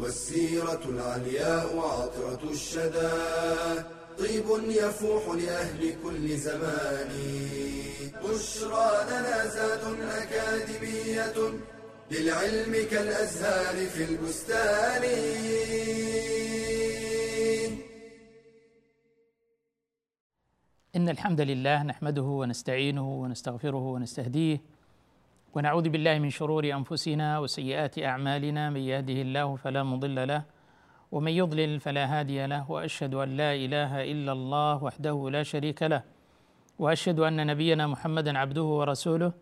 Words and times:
والسيرة 0.00 0.82
العلياء 0.84 1.78
عطرة 1.78 2.50
الشدى. 2.50 3.12
طيب 4.18 4.44
يفوح 4.68 5.28
لأهل 5.28 6.02
كل 6.02 6.36
زمان. 6.36 7.10
بشرى 8.24 8.90
لنا 9.10 9.46
زاد 9.46 9.84
أكاديمية 10.00 11.58
للعلم 12.10 12.86
كالأزهار 12.90 13.86
في 13.86 14.04
البستان. 14.04 15.04
إن 20.96 21.08
الحمد 21.08 21.40
لله 21.40 21.82
نحمده 21.82 22.22
ونستعينه 22.22 23.08
ونستغفره 23.08 23.76
ونستهديه 23.92 24.60
ونعوذ 25.58 25.88
بالله 25.88 26.18
من 26.18 26.30
شرور 26.30 26.70
أنفسنا 26.70 27.38
وسيئات 27.42 27.98
أعمالنا 27.98 28.70
من 28.70 28.80
يهده 28.80 29.18
الله 29.26 29.56
فلا 29.56 29.82
مضل 29.82 30.28
له 30.28 30.42
ومن 31.12 31.32
يضلل 31.32 31.80
فلا 31.80 32.04
هادي 32.06 32.46
له 32.46 32.70
وأشهد 32.70 33.14
أن 33.14 33.28
لا 33.36 33.50
إله 33.54 34.06
إلا 34.12 34.32
الله 34.38 34.74
وحده 34.84 35.16
لا 35.34 35.42
شريك 35.42 35.82
له 35.82 36.02
وأشهد 36.78 37.18
أن 37.20 37.46
نبينا 37.46 37.86
محمدا 37.86 38.38
عبده 38.38 38.62
ورسوله 38.62 39.32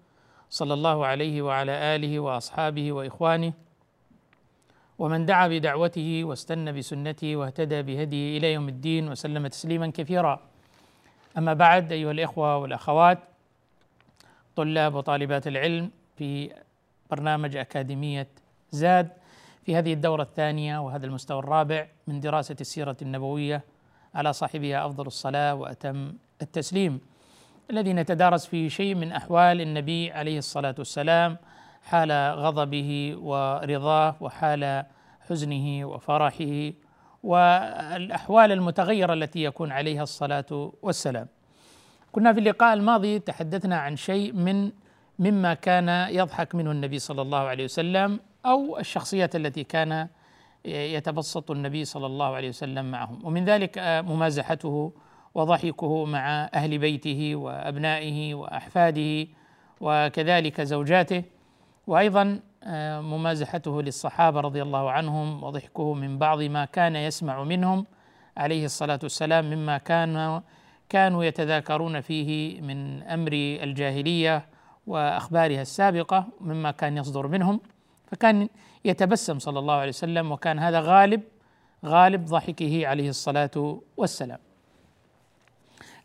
صلى 0.48 0.74
الله 0.74 1.06
عليه 1.06 1.42
وعلى 1.42 1.72
آله 1.94 2.12
وأصحابه 2.20 2.92
وإخوانه 2.92 3.52
ومن 4.98 5.26
دعا 5.26 5.48
بدعوته 5.48 6.24
واستنى 6.24 6.72
بسنته 6.72 7.36
واهتدى 7.36 7.82
بهديه 7.82 8.38
إلى 8.38 8.52
يوم 8.56 8.69
الدين 8.69 9.08
وسلم 9.12 9.46
تسليما 9.46 9.92
كثيرا. 9.92 10.41
أما 11.38 11.52
بعد 11.52 11.92
أيها 11.92 12.10
الإخوة 12.10 12.56
والأخوات 12.56 13.19
طلاب 14.56 14.94
وطالبات 14.94 15.46
العلم 15.46 16.05
في 16.17 16.50
برنامج 17.11 17.56
أكاديمية 17.56 18.28
زاد 18.70 19.09
في 19.67 19.77
هذه 19.77 19.92
الدورة 19.92 20.22
الثانية 20.22 20.78
وهذا 20.78 21.06
المستوى 21.06 21.39
الرابع 21.39 21.86
من 22.06 22.20
دراسة 22.20 22.56
السيرة 22.61 22.97
النبوية 23.03 23.64
على 24.14 24.33
صاحبها 24.33 24.87
أفضل 24.87 25.06
الصلاة 25.06 25.55
وأتم 25.55 26.12
التسليم 26.42 27.00
الذي 27.70 27.92
نتدارس 27.92 28.47
فيه 28.47 28.69
شيء 28.69 28.94
من 28.94 29.12
أحوال 29.12 29.61
النبي 29.61 30.12
عليه 30.12 30.39
الصلاة 30.39 30.75
والسلام 30.78 31.37
حال 31.83 32.12
غضبه 32.39 33.17
ورضاه 33.19 34.17
وحال 34.20 34.84
حزنه 35.28 35.84
وفرحه 35.84 36.72
والأحوال 37.22 38.53
المتغيرة 38.53 39.12
التي 39.12 39.44
يكون 39.44 39.72
عليها 39.72 40.03
الصلاة 40.03 40.72
والسلام. 40.83 41.27
كنا 42.12 42.33
في 42.33 42.41
اللقاء 42.41 42.75
الماضي 42.75 43.19
تحدثنا 43.19 43.77
عن 43.78 43.97
شيء 43.97 44.33
من 44.33 44.70
مما 45.19 45.55
كان 45.55 45.89
يضحك 45.89 46.55
منه 46.55 46.70
النبي 46.70 46.98
صلى 46.98 47.22
الله 47.22 47.39
عليه 47.39 47.64
وسلم 47.64 48.20
أو 48.47 48.78
الشخصيات 48.78 49.36
التي 49.36 49.64
كان 49.64 50.09
يتبسط 50.64 51.50
النبي 51.50 51.84
صلى 51.84 52.06
الله 52.06 52.34
عليه 52.34 52.48
وسلم 52.48 52.91
معهم. 52.91 53.25
ومن 53.25 53.44
ذلك 53.44 53.78
ممازحته 53.78 54.92
وضحكه 55.34 56.05
مع 56.05 56.50
أهل 56.55 56.78
بيته 56.78 57.37
وأبنائه 57.37 58.34
وأحفاده 58.34 59.26
وكذلك 59.81 60.60
زوجاته. 60.60 61.22
وأيضا 61.87 62.41
ممازحته 63.00 63.82
للصحابة 63.82 64.41
رضي 64.41 64.62
الله 64.62 64.91
عنهم 64.91 65.44
وضحكه 65.44 65.94
من 65.94 66.19
بعض 66.19 66.43
ما 66.43 66.65
كان 66.65 66.97
يسمع 66.97 67.44
منهم 67.44 67.87
عليه 68.37 68.65
الصلاة 68.65 68.99
والسلام 69.03 69.44
مما 69.44 69.78
كان 69.78 70.43
كانوا 70.88 71.25
يتذاكرون 71.25 72.00
فيه 72.00 72.60
من 72.60 73.03
أمر 73.03 73.32
الجاهلية 73.32 74.56
وأخبارها 74.86 75.62
السابقة 75.62 76.26
مما 76.41 76.70
كان 76.70 76.97
يصدر 76.97 77.26
منهم 77.26 77.60
فكان 78.06 78.48
يتبسم 78.84 79.38
صلى 79.38 79.58
الله 79.58 79.74
عليه 79.74 79.88
وسلم 79.88 80.32
وكان 80.32 80.58
هذا 80.58 80.80
غالب 80.80 81.22
غالب 81.84 82.24
ضحكه 82.24 82.86
عليه 82.86 83.08
الصلاة 83.08 83.80
والسلام. 83.96 84.38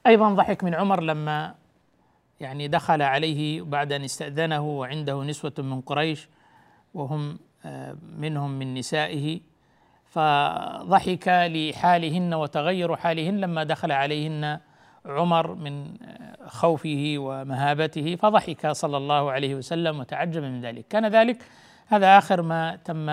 أيضا 0.08 0.34
ضحك 0.34 0.64
من 0.64 0.76
عمر 0.76 1.02
لما 1.02 1.56
يعني 2.40 2.68
دخل 2.68 3.02
عليه 3.02 3.62
بعد 3.62 3.94
أن 3.94 4.04
استأذنه 4.04 4.62
وعنده 4.62 5.24
نسوة 5.24 5.54
من 5.58 5.82
قريش 5.82 6.30
وهم 6.94 7.40
منهم 8.18 8.60
من 8.60 8.74
نسائه 8.74 9.40
فضحك 10.06 11.28
لحالهن 11.28 12.34
وتغير 12.34 12.96
حالهن 12.96 13.38
لما 13.38 13.64
دخل 13.64 13.92
عليهن 13.92 14.60
عمر 15.06 15.54
من 15.54 15.98
خوفه 16.48 17.16
ومهابته 17.18 18.16
فضحك 18.16 18.72
صلى 18.72 18.98
الله 18.98 19.32
عليه 19.32 19.56
وسلم 19.56 20.00
وتعجب 20.00 20.44
من 20.44 20.62
ذلك. 20.62 20.86
كان 20.90 21.08
ذلك 21.08 21.38
هذا 21.88 22.18
آخر 22.18 22.42
ما 22.42 22.76
تم 22.76 23.10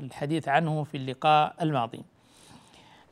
الحديث 0.00 0.48
عنه 0.48 0.84
في 0.84 0.96
اللقاء 0.96 1.54
الماضي. 1.62 2.02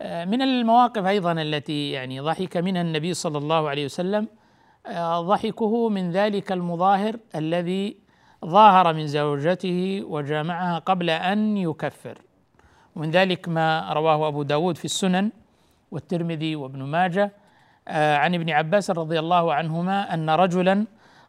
من 0.03 0.43
المواقف 0.43 1.05
أيضا 1.05 1.33
التي 1.33 1.91
يعني 1.91 2.21
ضحك 2.21 2.57
منها 2.57 2.83
النبي 2.83 3.15
صلى 3.15 3.39
الله 3.39 3.69
عليه 3.69 3.85
وسلم 3.85 4.29
ضحكه 5.19 5.89
من 5.89 6.11
ذلك 6.11 6.53
المظاهر 6.53 7.17
الذي 7.35 7.97
ظاهر 8.45 8.95
من 8.95 9.06
زوجته 9.06 10.03
وجامعها 10.05 10.79
قبل 10.79 11.11
أن 11.11 11.56
يكفر. 11.56 12.19
ومن 12.97 13.11
ذلك 13.11 13.49
ما 13.49 13.93
رواه 13.93 14.29
أبو 14.29 14.43
داود 14.43 14.77
في 14.77 14.85
السنن 14.85 15.31
والترمذي 15.91 16.56
وابن 16.56 16.83
ماجه 16.83 17.33
عن 17.89 18.34
ابن 18.34 18.50
عباس 18.50 18.91
رضي 18.91 19.19
الله 19.19 19.55
عنهما 19.55 20.15
أن 20.15 20.31
رجلا 20.31 20.87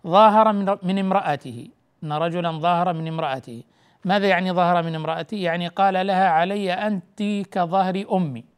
ظاهر 0.07 0.53
من 0.83 0.99
امرأته. 0.99 1.67
أن 2.03 2.13
رجلا 2.13 2.51
ظاهر 2.51 2.93
من 2.93 3.07
امرأته. 3.07 3.63
ماذا 4.05 4.27
يعني 4.27 4.51
ظاهر 4.51 4.83
من 4.83 4.95
امرأته؟ 4.95 5.37
يعني 5.37 5.67
قال 5.67 6.07
لها 6.07 6.29
علي 6.29 6.73
أنت 6.73 7.23
كظهر 7.51 8.05
أمي. 8.13 8.55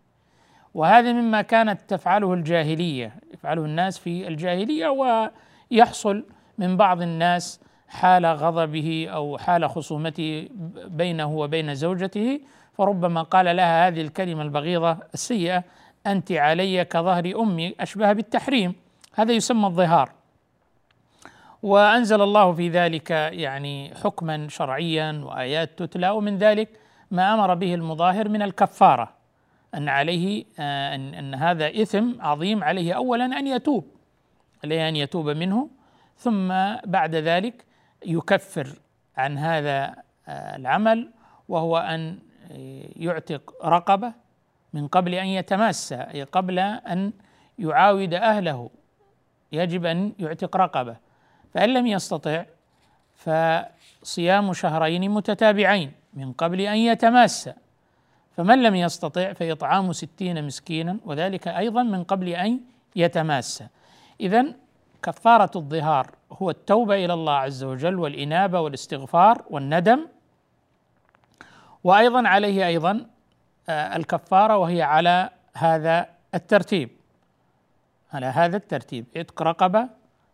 وهذا 0.73 1.13
مما 1.13 1.41
كانت 1.41 1.81
تفعله 1.87 2.33
الجاهلية 2.33 3.15
يفعله 3.33 3.65
الناس 3.65 3.97
في 3.97 4.27
الجاهلية 4.27 4.87
ويحصل 4.87 6.25
من 6.57 6.77
بعض 6.77 7.01
الناس 7.01 7.61
حال 7.87 8.25
غضبه 8.25 9.07
أو 9.13 9.37
حال 9.37 9.69
خصومته 9.69 10.49
بينه 10.85 11.31
وبين 11.31 11.75
زوجته 11.75 12.39
فربما 12.73 13.21
قال 13.21 13.55
لها 13.55 13.87
هذه 13.87 14.01
الكلمة 14.01 14.41
البغيضة 14.41 14.97
السيئة 15.13 15.63
أنت 16.11 16.31
علي 16.31 16.85
كظهر 16.85 17.41
أمي 17.41 17.75
أشبه 17.79 18.13
بالتحريم. 18.13 18.75
هذا 19.13 19.33
يسمى 19.33 19.67
الظهار. 19.67 20.11
وأنزل 21.63 22.21
الله 22.21 22.53
في 22.53 22.69
ذلك 22.69 23.09
يعني 23.11 23.95
حكما 23.95 24.47
شرعيا 24.49 25.21
وآيات 25.23 25.79
تتلى 25.79 26.09
ومن 26.09 26.37
ذلك 26.37 26.69
ما 27.11 27.33
أمر 27.33 27.53
به 27.53 27.73
المظاهر 27.73 28.29
من 28.29 28.41
الكفارة. 28.41 29.13
أن 29.75 29.89
عليه 29.89 30.45
أن, 30.59 31.13
أن 31.13 31.35
هذا 31.35 31.81
إثم 31.81 32.21
عظيم 32.21 32.63
عليه 32.63 32.93
اولا 32.93 33.25
أن 33.25 33.47
يتوب 33.47 33.85
عليه 34.63 34.89
أن 34.89 34.95
يتوب 34.95 35.29
منه. 35.29 35.69
ثم 36.17 36.47
بعد 36.85 37.15
ذلك 37.15 37.65
يكفر 38.05 38.67
عن 39.17 39.37
هذا 39.37 39.95
العمل 40.29 41.09
وهو 41.49 41.77
أن 41.77 42.19
يعتق 42.95 43.65
رقبة 43.65 44.13
من 44.77 44.87
قبل 44.87 45.13
أن 45.13 45.27
يتماسى 45.27 45.95
أي 45.95 46.23
قبل 46.23 46.59
أن 46.59 47.11
يعاود 47.59 48.13
أهله 48.13 48.69
يجب 49.51 49.85
أن 49.85 50.13
يعتق 50.19 50.57
رقبة. 50.57 50.95
فإن 51.53 51.73
لم 51.73 51.87
يستطع 51.87 52.45
فصيام 53.15 54.53
شهرين 54.53 55.11
متتابعين 55.11 55.91
من 56.13 56.33
قبل 56.33 56.61
أن 56.61 56.77
يتماسى. 56.77 57.53
فمن 58.37 58.63
لم 58.63 58.75
يستطع 58.75 59.33
فإطعام 59.33 59.93
ستين 59.93 60.45
مسكينا 60.45 60.97
وذلك 61.05 61.47
أيضا 61.47 61.83
من 61.83 62.03
قبل 62.03 62.29
أن 62.29 62.59
يتماسى. 62.95 63.67
إذا 64.21 64.45
كفارة 65.03 65.51
الظهار 65.55 66.11
هو 66.31 66.49
التوبة 66.49 67.05
إلى 67.05 67.13
الله 67.13 67.33
عز 67.33 67.63
وجل 67.63 67.99
والإنابة 67.99 68.59
والإستغفار 68.59 69.43
والندم. 69.49 70.07
وأيضا 71.83 72.27
عليه 72.27 72.67
أيضا 72.67 73.05
الكفارة 73.69 74.57
وهي 74.57 74.81
على 74.81 75.29
هذا 75.53 76.09
الترتيب. 76.35 76.89
على 78.13 78.25
هذا 78.25 78.57
الترتيب. 78.57 79.05
عتق 79.15 79.41
رقبة 79.41 79.89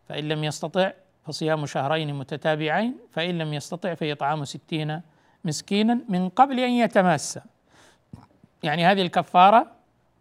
فإن 0.09 0.27
لم 0.27 0.43
يستطع 0.43 0.91
فصيام 1.25 1.65
شهرين 1.65 2.13
متتابعين 2.13 2.95
فإن 3.11 3.37
لم 3.37 3.53
يستطع 3.53 3.93
فإطعام 3.93 4.45
ستين 4.45 5.01
مسكينا 5.45 5.99
من 6.09 6.29
قبل 6.29 6.59
أن 6.59 6.71
يتماسى 6.71 7.41
يعني 8.63 8.85
هذه 8.85 9.01
الكفارة 9.01 9.67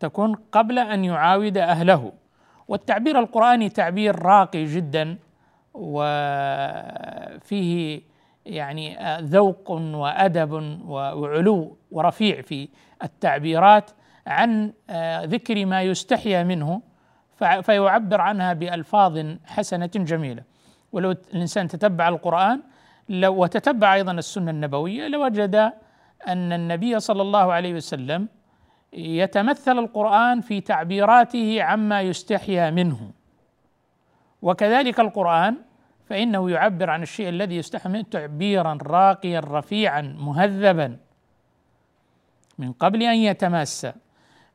تكون 0.01 0.35
قبل 0.53 0.79
أن 0.79 1.05
يعاود 1.05 1.59
أهله. 1.59 2.13
والتعبير 2.69 3.19
القرآني 3.19 3.69
تعبير 3.69 4.23
راقي 4.23 4.65
جدا 4.65 5.19
وفيه 5.75 6.93
يعني 8.47 8.99
ذوق 9.21 9.71
وأدب 9.71 10.53
وعلو 10.89 11.77
ورفيع 11.91 12.41
في 12.43 12.69
التعبيرات 13.05 13.91
عن 14.27 14.73
ذكر 15.25 15.67
ما 15.67 15.83
يستحيا 15.83 16.43
منه 16.43 16.83
فيعبر 17.63 18.21
عنها 18.21 18.53
بألفاظ 18.53 19.27
حسنة 19.45 19.91
جميلة. 19.95 20.43
ولو 20.93 21.11
الإنسان 21.11 21.69
تتبع 21.69 22.09
القرآن 22.09 22.63
لو 23.09 23.43
وتتبع 23.43 23.95
أيضا 23.95 24.13
السنة 24.13 24.51
النبوية 24.51 25.09
لوجد 25.09 25.73
أن 26.29 26.53
النبي 26.53 27.01
صلى 27.01 27.23
الله 27.23 27.53
عليه 27.53 27.75
وسلم 27.75 28.29
يتمثل 28.93 29.79
القرآن 29.79 30.41
في 30.41 30.61
تعبيراته 30.61 31.63
عما 31.63 32.03
يستحيا 32.03 32.71
منه. 32.71 33.11
وكذلك 34.43 35.01
القرآن 35.01 35.57
فإنه 36.07 36.51
يعبر 36.51 36.91
عن 36.91 37.03
الشيء 37.03 37.29
الذي 37.29 37.57
يستحي 37.57 37.89
منه 37.89 38.03
تعبيرا 38.03 38.79
راقيا 38.83 39.41
رفيعا 39.45 40.01
مهذبا. 40.01 40.97
من 42.59 42.73
قبل 42.73 43.03
أن 43.03 43.17
يتماس. 43.17 43.87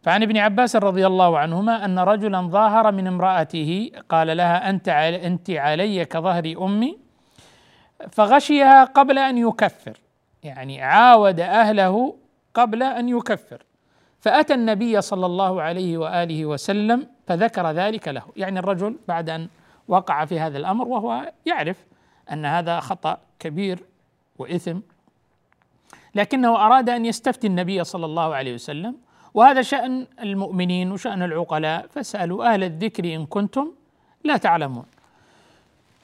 فعن 0.01 0.23
ابن 0.23 0.38
عباس 0.38 0.75
رضي 0.75 1.07
الله 1.07 1.38
عنهما 1.38 1.85
أن 1.85 1.99
رجلا 1.99 2.41
ظاهر 2.41 2.91
من 2.91 3.07
امرأته 3.07 3.91
قال 4.09 4.38
لها 4.38 4.69
أنت 4.69 4.89
أنت 5.23 5.49
علي 5.49 6.05
كظهر 6.05 6.55
أمي. 6.61 6.97
فغشيها 8.11 8.83
قبل 8.83 9.19
أن 9.19 9.38
يكفر. 9.38 9.97
يعني 10.44 10.81
عاود 10.81 11.39
أهله 11.39 12.15
قبل 12.53 12.83
أن 12.83 13.09
يكفر. 13.09 13.63
فأتى 14.19 14.53
النبي 14.53 15.01
صلى 15.01 15.25
الله 15.25 15.61
عليه 15.61 15.97
وآله 15.97 16.45
وسلم 16.45 17.07
فذكر 17.27 17.71
ذلك 17.71 18.07
له. 18.07 18.23
يعني 18.35 18.59
الرجل 18.59 18.97
بعد 19.07 19.29
أن 19.29 19.47
وقع 19.88 20.25
في 20.25 20.39
هذا 20.39 20.57
الأمر 20.57 20.88
وهو 20.88 21.31
يعرف 21.45 21.85
أن 22.31 22.45
هذا 22.45 22.79
خطأ 22.79 23.17
كبير 23.39 23.79
وإثم 24.38 24.79
لكنه 26.17 26.55
أراد 26.65 26.89
أن 26.89 27.05
يستفتي 27.05 27.47
النبي 27.47 27.83
صلى 27.83 28.05
الله 28.05 28.35
عليه 28.35 28.53
وسلم 28.53 28.95
وهذا 29.33 29.61
شأن 29.61 30.07
المؤمنين 30.19 30.91
وشأن 30.91 31.23
العقلاء 31.23 31.87
فاسألوا 31.87 32.53
أهل 32.53 32.63
الذكر 32.63 33.15
إن 33.15 33.25
كنتم 33.25 33.71
لا 34.23 34.37
تعلمون. 34.37 34.85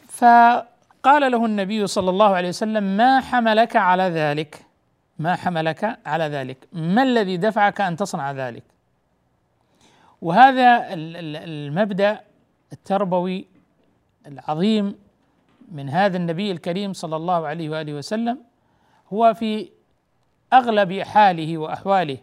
فقال 0.08 1.32
له 1.32 1.46
النبي 1.46 1.88
صلى 1.88 2.10
الله 2.10 2.36
عليه 2.36 2.50
وسلم 2.50 2.84
ما 2.84 3.20
حملك 3.20 3.76
على 3.76 4.04
ذلك؟ 4.04 4.66
ما 5.20 5.36
حملك 5.36 6.00
على 6.06 6.24
ذلك؟ 6.24 6.58
ما 6.74 7.04
الذي 7.04 7.38
دفعك 7.38 7.82
أن 7.82 7.96
تصنع 7.96 8.32
ذلك؟ 8.32 8.64
وهذا 10.22 10.94
المبدأ 10.94 12.22
التربوي 12.74 13.48
العظيم 14.28 14.96
من 15.72 15.90
هذا 15.90 16.18
النبي 16.18 16.52
الكريم 16.52 16.94
صلى 16.94 17.16
الله 17.16 17.48
عليه 17.48 17.70
وآله 17.70 17.94
وسلم 17.94 18.38
هو 19.14 19.34
في 19.34 19.70
أغلب 20.54 21.02
حاله 21.02 21.58
وأحواله 21.58 22.18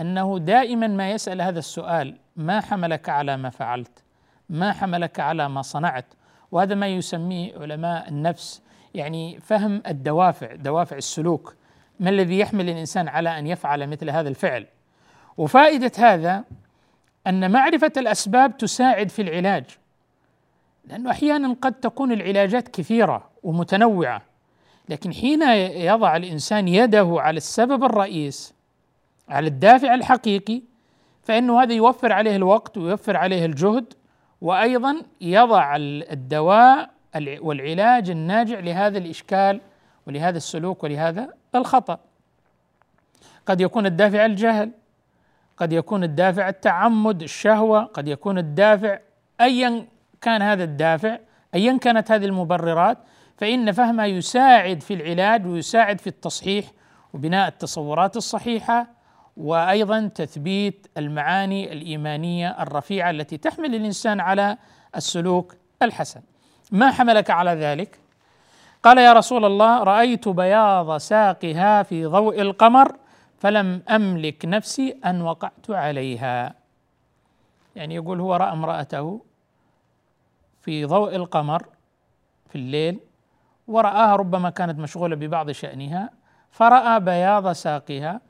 أنه 0.00 0.38
دائما 0.38 0.86
ما 0.86 1.10
يسأل 1.10 1.42
هذا 1.42 1.58
السؤال 1.58 2.16
ما 2.36 2.60
حملك 2.60 3.08
على 3.08 3.36
ما 3.36 3.50
فعلت؟ 3.50 4.02
ما 4.48 4.72
حملك 4.72 5.20
على 5.20 5.48
ما 5.48 5.62
صنعت؟ 5.62 6.04
وهذا 6.52 6.74
ما 6.74 6.88
يسميه 6.88 7.58
علماء 7.58 8.08
النفس 8.08 8.62
يعني 8.94 9.40
فهم 9.40 9.82
الدوافع 9.86 10.54
دوافع 10.54 10.96
السلوك. 10.96 11.54
ما 12.00 12.10
الذي 12.10 12.38
يحمل 12.38 12.68
الإنسان 12.70 13.08
على 13.08 13.38
أن 13.38 13.46
يفعل 13.46 13.86
مثل 13.86 14.10
هذا 14.10 14.28
الفعل؟ 14.28 14.66
وفائدة 15.36 15.92
هذا 15.98 16.44
أن 17.26 17.50
معرفة 17.50 17.92
الأسباب 17.96 18.56
تساعد 18.56 19.08
في 19.08 19.22
العلاج 19.22 19.64
لأنه 20.84 21.10
أحيانا 21.10 21.56
قد 21.62 21.72
تكون 21.72 22.12
العلاجات 22.12 22.68
كثيرة 22.68 23.30
ومتنوعة. 23.42 24.22
لكن 24.88 25.12
حين 25.12 25.42
يضع 25.72 26.16
الإنسان 26.16 26.68
يده 26.68 27.14
على 27.18 27.36
السبب 27.36 27.84
الرئيس 27.84 28.54
على 29.28 29.46
الدافع 29.46 29.94
الحقيقي 29.94 30.62
فإنه 31.22 31.62
هذا 31.62 31.72
يوفر 31.72 32.12
عليه 32.12 32.36
الوقت 32.36 32.78
ويوفر 32.78 33.16
عليه 33.16 33.44
الجهد 33.46 33.94
وأيضا 34.40 35.02
يضع 35.20 35.76
الدواء 35.76 36.90
والعلاج 37.16 38.10
الناجع 38.10 38.58
لهذا 38.58 38.98
الإشكال 38.98 39.60
ولهذا 40.06 40.36
السلوك 40.36 40.84
ولهذا 40.84 41.34
الخطأ. 41.54 41.98
قد 43.46 43.60
يكون 43.60 43.86
الدافع 43.86 44.24
الجهل 44.24 44.70
قد 45.56 45.72
يكون 45.72 46.04
الدافع 46.04 46.48
التعمد 46.48 47.22
الشهوة 47.22 47.84
قد 47.84 48.08
يكون 48.08 48.38
الدافع 48.38 48.98
ايا 49.40 49.86
كان 50.20 50.42
هذا 50.42 50.64
الدافع 50.64 51.18
ايا 51.54 51.78
كانت 51.78 52.10
هذه 52.12 52.24
المبررات 52.24 52.98
فإن 53.38 53.72
فهمها 53.72 54.06
يساعد 54.06 54.80
في 54.82 54.94
العلاج 54.94 55.46
ويساعد 55.46 56.00
في 56.00 56.06
التصحيح 56.06 56.64
وبناء 57.14 57.48
التصورات 57.48 58.16
الصحيحة 58.16 58.86
وأيضا 59.36 60.10
تثبيت 60.14 60.86
المعاني 60.96 61.72
الإيمانية 61.72 62.62
الرفيعة 62.62 63.10
التي 63.10 63.36
تحمل 63.36 63.74
الإنسان 63.74 64.20
على 64.20 64.56
السلوك 64.96 65.54
الحسن. 65.82 66.20
ما 66.72 66.90
حملك 66.90 67.30
على 67.30 67.50
ذلك؟ 67.50 67.98
قال 68.82 68.98
يا 68.98 69.12
رسول 69.12 69.44
الله 69.44 69.82
رأيت 69.82 70.28
بياض 70.28 70.96
ساقها 70.96 71.82
في 71.82 72.06
ضوء 72.06 72.40
القمر 72.40 72.96
فلم 73.38 73.82
أملك 73.90 74.44
نفسي 74.44 74.96
أن 75.04 75.22
وقعت 75.22 75.70
عليها. 75.70 76.54
يعني 77.76 77.94
يقول 77.94 78.20
هو 78.20 78.36
رأى 78.36 78.52
امرأته 78.52 79.20
في 80.62 80.84
ضوء 80.84 81.16
القمر 81.16 81.66
في 82.48 82.56
الليل 82.56 83.00
ورآها 83.68 84.16
ربما 84.16 84.50
كانت 84.50 84.78
مشغولة 84.78 85.16
ببعض 85.16 85.50
شأنها 85.50 86.10
فرأى 86.50 87.00
بياض 87.00 87.52
ساقها 87.52 88.20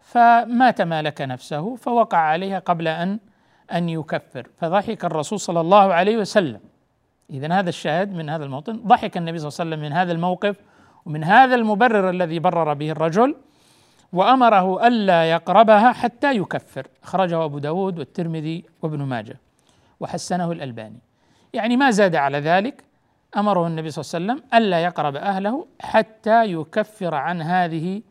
فما 0.00 0.70
تمالك 0.70 1.20
نفسه 1.20 1.76
فوقع 1.76 2.18
عليها 2.18 2.58
قبل 2.58 2.88
أن 2.88 3.18
أن 3.72 3.88
يكفر. 3.88 4.48
فضحك 4.58 5.04
الرسول 5.04 5.40
صلى 5.40 5.60
الله 5.60 5.94
عليه 5.94 6.16
وسلم. 6.16 6.60
إذا 7.30 7.52
هذا 7.52 7.68
الشاهد 7.68 8.14
من 8.14 8.30
هذا 8.30 8.44
الموطن. 8.44 8.76
ضحك 8.86 9.16
النبي 9.16 9.38
صلى 9.38 9.48
الله 9.48 9.60
عليه 9.60 9.70
وسلم 9.70 9.90
من 9.90 9.92
هذا 9.92 10.12
الموقف 10.12 10.56
ومن 11.06 11.24
هذا 11.24 11.54
المبرر 11.54 12.10
الذي 12.10 12.38
برر 12.38 12.74
به 12.74 12.90
الرجل 12.90 13.36
وأمره 14.12 14.86
ألا 14.86 15.30
يقربها 15.30 15.92
حتى 15.92 16.36
يكفر. 16.36 16.86
أخرجه 17.02 17.44
أبو 17.44 17.58
داود 17.58 17.98
والترمذي 17.98 18.64
وابن 18.82 19.02
ماجه 19.02 19.40
وحسنه 20.00 20.52
الألباني. 20.52 20.98
يعني 21.52 21.76
ما 21.76 21.90
زاد 21.90 22.16
على 22.16 22.38
ذلك 22.38 22.84
أمره 23.36 23.66
النبي 23.66 23.90
صلى 23.90 24.18
الله 24.18 24.32
عليه 24.32 24.42
وسلم 24.42 24.58
ألا 24.58 24.84
يقرب 24.84 25.16
أهله 25.16 25.66
حتى 25.80 26.44
يكفر 26.44 27.14
عن 27.14 27.42
هذه 27.42 28.02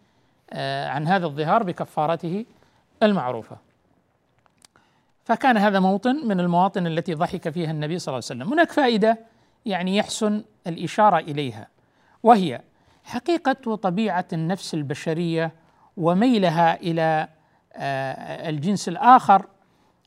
آه، 0.53 0.89
عن 0.89 1.07
هذا 1.07 1.25
الظهار 1.25 1.63
بكفارته 1.63 2.45
المعروفة. 3.03 3.57
فكان 5.25 5.57
هذا 5.57 5.79
موطن 5.79 6.15
من 6.27 6.39
المواطن 6.39 6.87
التي 6.87 7.13
ضحك 7.13 7.49
فيها 7.49 7.71
النبي 7.71 7.99
صلى 7.99 8.13
الله 8.13 8.25
عليه 8.29 8.41
وسلم. 8.41 8.53
هناك 8.53 8.71
فائدة 8.71 9.19
يعني 9.65 9.97
يحسن 9.97 10.43
الإشارة 10.67 11.17
إليها 11.17 11.67
وهي 12.23 12.61
حقيقة 13.03 13.55
وطبيعه 13.67 14.25
النفس 14.33 14.73
البشرية 14.73 15.51
وميلها 15.97 16.81
إلى 16.81 17.27
آه، 17.75 18.49
الجنس 18.49 18.89
الآخر 18.89 19.45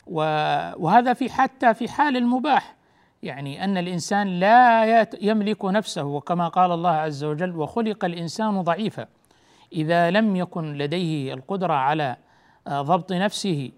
وهذا 0.07 1.13
في 1.13 1.31
حتى 1.31 1.75
في 1.75 1.89
حال 1.89 2.17
المباح 2.17 2.76
يعني 3.23 3.65
أن 3.65 3.77
الإنسان 3.77 4.41
لا 4.41 5.07
يملك 5.21 5.65
نفسه 5.65 6.05
وكما 6.05 6.49
قال 6.49 6.73
الله 6.73 6.91
عز 6.91 7.25
وجل 7.25 7.57
وخلق 7.57 8.05
الإنسان 8.05 8.63
ضعيفا. 8.63 9.07
إذا 9.73 10.11
لم 10.11 10.37
يكن 10.37 10.79
لديه 10.79 11.35
القدرة 11.35 11.75
على 11.75 12.17
آه، 12.67 12.83
ضبط 12.83 13.13
نفسه 13.13 13.71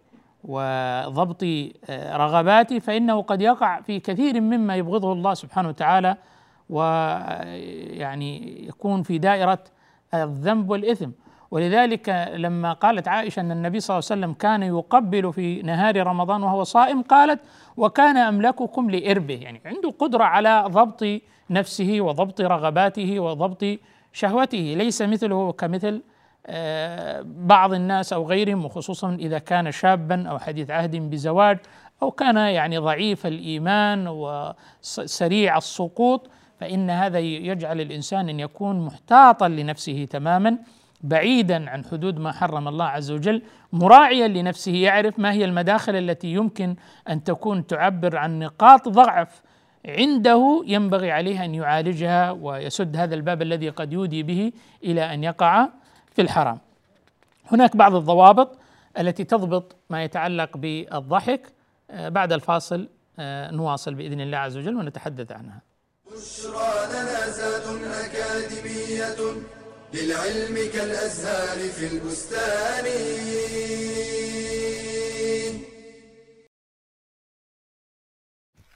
وضبط 0.45 1.43
آه، 1.43 2.17
رغباته 2.17 2.79
فإنه 2.79 3.23
قد 3.23 3.43
يقع 3.43 3.81
في 3.81 4.01
كثير 4.01 4.41
مما 4.41 4.77
يبغضه 4.77 5.13
الله 5.13 5.35
سبحانه 5.35 5.69
وتعالى 5.69 6.17
ويعني 6.71 8.65
يكون 8.69 9.03
في 9.03 9.19
دائرة 9.19 9.59
الذنب 10.15 10.71
والإثم. 10.71 11.11
ولذلك 11.51 12.29
لما 12.35 12.73
قالت 12.73 13.09
عائشة 13.09 13.41
أن 13.41 13.53
النبي 13.53 13.81
صلى 13.81 13.95
الله 13.95 14.09
عليه 14.11 14.21
وسلم 14.21 14.33
كان 14.35 14.63
يقبل 14.63 15.33
في 15.33 15.63
نهار 15.63 16.07
رمضان 16.07 16.43
وهو 16.43 16.65
صائم 16.65 17.03
قالت 17.03 17.41
وكان 17.77 18.17
أملككم 18.17 18.91
لإربه. 18.91 19.35
يعني 19.35 19.61
عنده 19.65 19.91
قدرة 19.99 20.25
على 20.25 20.65
ضبط 20.67 21.05
نفسه 21.51 22.01
وضبط 22.01 22.41
رغباته 22.41 23.21
وضبط 23.21 23.65
شهوته. 24.13 24.75
ليس 24.79 25.03
مثله 25.03 25.53
كمثل 25.53 26.03
آه، 26.47 27.25
بعض 27.27 27.73
الناس 27.73 28.13
أو 28.13 28.27
غيرهم 28.27 28.65
وخصوصا 28.65 29.15
إذا 29.15 29.39
كان 29.39 29.73
شابا 29.73 30.29
أو 30.29 30.39
حديث 30.39 30.71
عهد 30.71 30.97
بزواج 30.97 31.59
أو 32.03 32.11
كان 32.11 32.37
يعني 32.37 32.79
ضعيف 32.79 33.27
الإيمان 33.27 34.09
وسريع 34.09 35.57
السقوط 35.57 36.31
فإن 36.61 36.91
هذا 36.91 37.19
يجعل 37.19 37.81
الإنسان 37.81 38.29
أن 38.29 38.41
يكون 38.41 38.81
محتاطا 38.81 39.49
لنفسه 39.49 40.07
تماما. 40.11 40.59
بعيدا 41.01 41.71
عن 41.71 41.85
حدود 41.85 42.19
ما 42.19 42.33
حرم 42.33 42.69
الله 42.69 42.85
عز 42.85 43.11
وجل 43.11 43.43
مراعيا 43.73 44.29
لنفسه 44.29 44.73
يعرف 44.73 45.19
ما 45.19 45.33
هي 45.33 45.45
المداخل 45.45 45.97
التي 45.97 46.29
يمكن 46.29 46.77
أن 47.09 47.25
تكون 47.25 47.67
تعبر 47.67 48.17
عن 48.17 48.39
نقاط 48.39 48.89
ضعف 48.89 49.43
عنده 49.87 50.63
ينبغي 50.67 51.11
عليه 51.11 51.45
أن 51.45 51.55
يعالجها 51.55 52.31
ويسد 52.31 52.97
هذا 52.97 53.15
الباب 53.15 53.43
الذي 53.43 53.69
قد 53.69 53.93
يودي 53.93 54.23
به 54.23 54.53
إلى 54.85 55.15
أن 55.15 55.25
يقع 55.25 55.69
في 56.13 56.23
الحرام. 56.23 56.59
هناك 57.53 57.77
بعض 57.77 57.95
الضوابط 57.95 58.59
التي 58.99 59.25
تضبط 59.25 59.77
ما 59.91 60.05
يتعلق 60.05 60.57
بالضحك 60.57 61.53
آه، 61.91 62.09
بعد 62.09 62.33
الفاصل 62.33 62.89
آه، 63.19 63.51
نواصل 63.51 63.95
بإذن 63.95 64.21
الله 64.21 64.39
عز 64.39 64.57
وجل 64.57 64.77
ونتحدث 64.77 65.33
عنها. 65.33 65.61
بشرى 66.07 66.79
أكاديمية 68.05 69.58
للعلم 69.95 70.71
كالأزهار 70.73 71.59
في 71.69 71.87
البستان. 71.87 72.85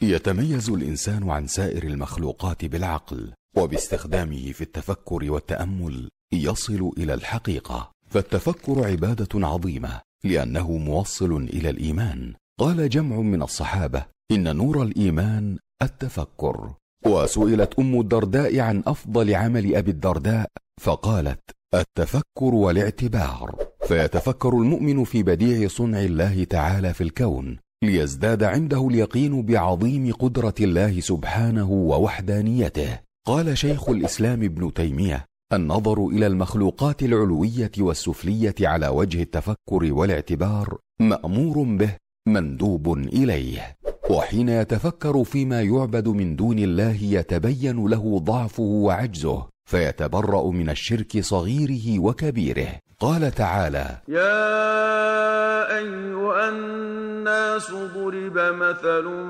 يتميز 0.03 0.71
الإنسان 0.71 1.31
عن 1.31 1.47
سائر 1.47 1.83
المخلوقات 1.83 2.65
بالعقل 2.65 3.33
وباستخدامه 3.57 4.53
في 4.53 4.61
التفكر 4.61 5.33
والتأمل 5.33 6.09
يصل 6.33 6.91
إلى 6.99 7.15
الحقيقة. 7.15 7.93
فالتفكر 8.11 8.87
عبادة 8.87 9.47
عظيمة 9.47 10.01
لأنه 10.25 10.77
موصل 10.77 11.33
إلى 11.37 11.71
الإيمان. 11.71 12.35
قال 12.61 12.89
جمع 12.89 13.17
من 13.17 13.43
الصحابة 13.43 14.07
إن 14.31 14.57
نور 14.57 14.83
الإيمان 14.83 15.59
التفكر. 15.83 16.75
وسئلت 17.07 17.79
أم 17.79 18.01
الدرداء 18.01 18.61
عن 18.61 18.83
أفضل 18.87 19.35
عمل 19.35 19.77
أبي 19.77 19.91
الدرداء 19.91 20.49
فقالت 20.81 21.41
التفكر 21.75 22.55
والاعتبار. 22.55 23.57
فيتفكر 23.89 24.49
المؤمن 24.49 25.05
في 25.05 25.23
بديع 25.23 25.69
صنع 25.69 26.01
الله 26.01 26.45
تعالى 26.45 26.95
في 26.95 27.01
الكون 27.01 27.59
ليزداد 27.85 28.43
عنده 28.43 28.89
اليقين 28.89 29.43
بعظيم 29.43 30.13
قدرة 30.13 30.55
الله 30.61 31.01
سبحانه 31.01 31.71
ووحدانيته. 31.71 32.99
قال 33.27 33.59
شيخ 33.59 33.89
الإسلام 33.89 34.43
ابن 34.43 34.73
تيمية 34.73 35.27
النظر 35.53 36.07
إلى 36.07 36.27
المخلوقات 36.27 37.03
العلوية 37.03 37.71
والسفلية 37.79 38.55
على 38.61 38.89
وجه 38.89 39.23
التفكر 39.23 39.93
والاعتبار 39.93 40.79
مأمور 41.01 41.63
به 41.63 41.97
مندوب 42.29 42.99
إليه. 42.99 43.77
وحين 44.11 44.49
يتفكر 44.49 45.25
فيما 45.25 45.63
يعبد 45.63 46.09
من 46.09 46.37
دون 46.37 46.59
الله 46.59 46.97
يتبين 47.03 47.87
له 47.87 48.19
ضعفه 48.19 48.63
وعجزه. 48.63 49.52
فيتبرأ 49.65 50.51
من 50.51 50.71
الشرك 50.71 51.21
صغيره 51.21 51.99
وكبيره. 51.99 52.69
قال 53.01 53.31
تعالى 53.31 53.87
يا 54.09 55.79
أيها 55.79 56.49
الناس 56.49 57.71
ضرب 57.71 58.39
مثل 58.39 59.25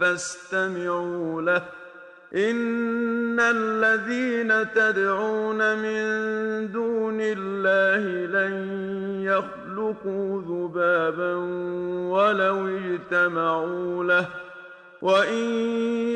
فاستمعوا 0.00 1.42
له. 1.42 1.62
إن 2.34 3.40
الذين 3.40 4.72
تدعون 4.72 5.78
من 5.78 6.02
دون 6.72 7.18
الله 7.20 8.26
لن 8.26 8.54
يخلقوا 9.22 10.42
ذبابا 10.42 11.34
ولو 12.10 12.68
اجتمعوا 12.68 14.04
له. 14.04 14.49
وإن 15.02 15.44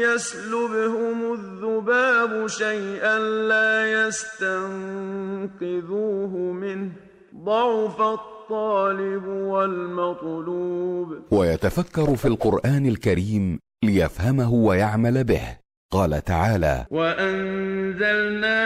يسلبهم 0.01 1.33
الذباب 1.33 2.47
شيئا 2.47 3.19
لا 3.19 4.07
يستنقذوه 4.07 6.37
منه. 6.37 6.91
ضعف 7.45 8.01
الطالب 8.01 9.27
والمطلوب. 9.27 11.19
ويتفكر 11.31 12.17
في 12.17 12.29
القرآن 12.29 12.87
الكريم 12.87 13.59
ليفهمه 13.85 14.53
ويعمل 14.53 15.25
به. 15.25 15.64
قال 15.95 16.25
تعالى 16.25 16.87
وأنزلنا 16.91 18.59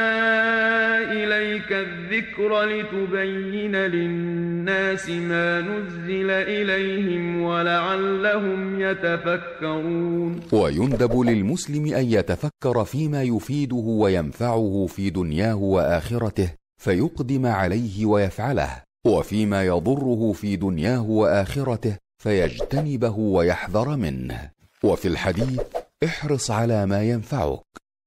إليك 1.13 1.73
الذكر 1.73 2.65
لتبين 2.65 3.77
للناس 3.77 5.11
ما 5.11 5.61
نزل 5.61 6.31
إليهم 6.31 7.43
ولعلهم 7.43 8.81
يتفكرون. 8.81 10.41
ويندب 10.53 11.21
للمسلم 11.21 11.95
أن 11.95 12.05
يتفكر 12.05 12.85
فيما 12.85 13.23
يفيده 13.23 13.77
وينفعه 13.77 14.87
في 14.89 15.11
دنياه 15.11 15.57
وآخرته 15.57 16.51
فيقدم 16.83 17.47
عليه 17.47 18.07
ويفعله 18.07 18.71
وفيما 19.07 19.65
يضره 19.65 20.33
في 20.33 20.57
دنياه 20.57 21.11
وآخرته 21.11 21.97
فيجتنبه 22.23 23.19
ويحذر 23.19 23.97
منه. 23.97 24.51
وفي 24.83 25.09
الحديث 25.09 25.61
احرص 26.05 26.51
على 26.51 26.87
ما 26.87 27.03
ينفعك 27.03 27.63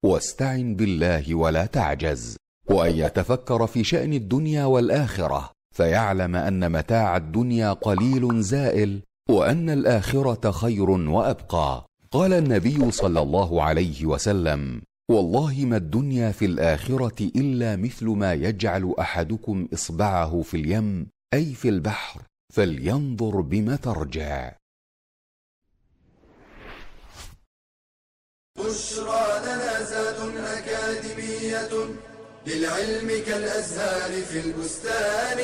واستعن 0.06 0.76
بالله 0.76 1.36
ولا 1.36 1.66
تعجز 1.66 2.38
وأن 2.70 2.96
يتفكر 2.96 3.68
في 3.68 3.84
شأن 3.84 4.14
الدنيا 4.14 4.66
والآخرة 4.66 5.52
فيعلم 5.76 6.36
أن 6.36 6.72
متاع 6.72 7.18
الدنيا 7.18 7.74
قليل 7.74 8.42
زائل 8.42 9.02
وأن 9.30 9.70
الآخرة 9.70 10.52
خير 10.52 10.90
وأبقى. 10.90 11.86
قال 12.12 12.34
النبي 12.34 12.92
صلى 12.92 13.22
الله 13.22 13.64
عليه 13.64 14.06
وسلم 14.06 14.82
والله 15.12 15.66
ما 15.66 15.78
الدنيا 15.78 16.32
في 16.32 16.46
الآخرة 16.46 17.30
إلا 17.36 17.76
مثل 17.76 18.06
ما 18.06 18.34
يجعل 18.34 18.96
أحدكم 19.00 19.68
إصبعه 19.74 20.42
في 20.42 20.58
اليم 20.58 21.08
أي 21.34 21.54
في 21.54 21.70
البحر 21.70 22.22
فلينظر 22.54 23.42
بم 23.42 23.76
ترجع. 23.76 24.52
بشرى 28.58 29.26
لنا 29.46 29.84
زاد 29.84 30.20
أكاديمية 30.38 31.74
للعلم 32.48 33.10
كالأزهار 33.28 34.12
في 34.22 34.40
البستان. 34.46 35.40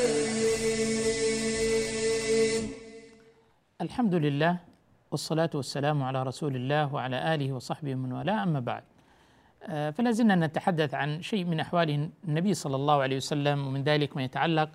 الحمد 3.81 4.15
لله 4.15 4.57
والصلاة 5.11 5.49
والسلام 5.53 6.03
على 6.03 6.23
رسول 6.23 6.55
الله 6.55 6.93
وعلى 6.93 7.33
آله 7.35 7.53
وصحبه 7.53 7.95
من 7.95 8.11
والاه. 8.11 8.43
أما 8.43 8.59
بعد 8.59 8.83
آه، 9.63 9.89
فلا 9.91 10.11
زلنا 10.11 10.35
نتحدث 10.35 10.93
عن 10.93 11.21
شيء 11.21 11.45
من 11.45 11.59
أحوال 11.59 12.09
النبي 12.27 12.53
صلى 12.53 12.75
الله 12.75 13.01
عليه 13.01 13.17
وسلم 13.17 13.67
ومن 13.67 13.83
ذلك 13.83 14.15
ما 14.17 14.23
يتعلق 14.23 14.69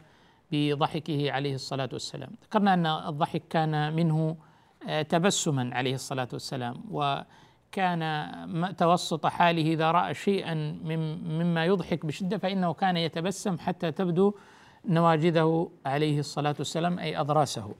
بضحكه 0.52 1.32
عليه 1.32 1.54
الصلاة 1.54 1.88
والسلام. 1.92 2.30
ذكرنا 2.44 2.74
أن 2.74 2.86
الضحك 2.86 3.42
كان 3.50 3.92
منه 3.96 4.36
آه، 4.88 5.02
تبسما 5.02 5.70
عليه 5.74 5.94
الصلاة 5.94 6.28
والسلام 6.32 6.84
وكان 6.90 7.24
م- 7.79 8.67
توسط 8.71 9.26
حاله 9.26 9.62
إذا 9.62 9.91
رأى 9.91 10.14
شيئا 10.14 10.55
مم- 10.55 11.19
مما 11.38 11.64
يضحك 11.64 12.07
بشدة 12.07 12.38
فإنه 12.38 12.73
كان 12.73 12.97
يتبسم 12.97 13.59
حتى 13.59 13.93
تبدو 13.93 14.35
نواجذه 14.88 15.71
عليه 15.87 16.19
الصلاة 16.19 16.55
والسلام 16.59 16.99
أي 16.99 17.21
أضراسه. 17.21 17.75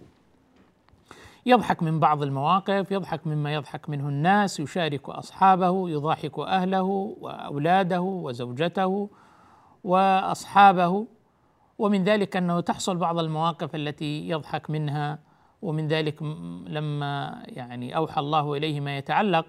يضحك 1.47 1.83
من 1.83 2.01
بعض 2.01 2.23
المواقف 2.23 2.91
يضحك 2.91 3.27
مما 3.27 3.55
يضحك 3.55 3.89
منه 3.91 4.09
الناس 4.09 4.61
يشارك 4.61 5.09
أصحابه 5.09 5.91
يضاحك 5.91 6.39
أهله 6.39 6.83
وأولاده 7.21 8.01
وزوجته 8.01 9.09
وأصحابه. 9.85 11.07
ومن 11.79 12.05
ذلك 12.05 12.37
أنه 12.37 12.61
تحصل 12.61 12.97
بعض 12.97 13.19
المواقف 13.19 13.75
التي 13.75 14.29
يضحك 14.29 14.71
منها 14.71 15.19
ومن 15.63 15.89
ذلك 15.89 16.23
لما 16.67 17.43
يعني 17.47 17.97
أوحى 17.97 18.21
الله 18.21 18.55
إليه 18.55 18.81
ما 18.81 18.97
يتعلق 18.99 19.47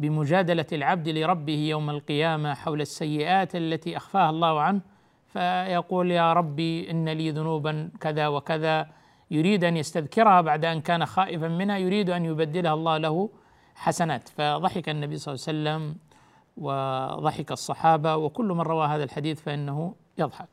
بمجادلة 0.00 0.66
العبد 0.72 1.08
لربه 1.08 1.58
يوم 1.68 1.90
القيامة 1.90 2.54
حول 2.54 2.80
السيئات 2.80 3.56
التي 3.56 3.96
أخفاها 3.96 4.30
الله 4.30 4.60
عنه 4.60 4.80
فيقول 5.26 6.10
يا 6.10 6.32
ربي 6.32 6.90
إن 6.90 7.08
لي 7.08 7.30
ذنوبا 7.30 7.90
كذا 8.00 8.28
وكذا 8.28 8.86
يريد 9.30 9.64
أن 9.64 9.76
يستذكرها 9.76 10.40
بعد 10.40 10.64
أن 10.64 10.80
كان 10.80 11.06
خائفا 11.06 11.48
منها 11.48 11.78
يريد 11.78 12.10
أن 12.10 12.24
يبدلها 12.24 12.74
الله 12.74 12.96
له 12.98 13.30
حسنات 13.74 14.28
فضحك 14.28 14.88
النبي 14.88 15.16
صلى 15.16 15.34
الله 15.34 15.44
عليه 15.48 15.80
وسلم 15.80 15.96
وضحك 16.56 17.52
الصحابة 17.52 18.16
وكل 18.16 18.44
من 18.44 18.60
روى 18.60 18.86
هذا 18.86 19.04
الحديث 19.04 19.40
فإنه 19.42 19.94
يضحك. 20.18 20.48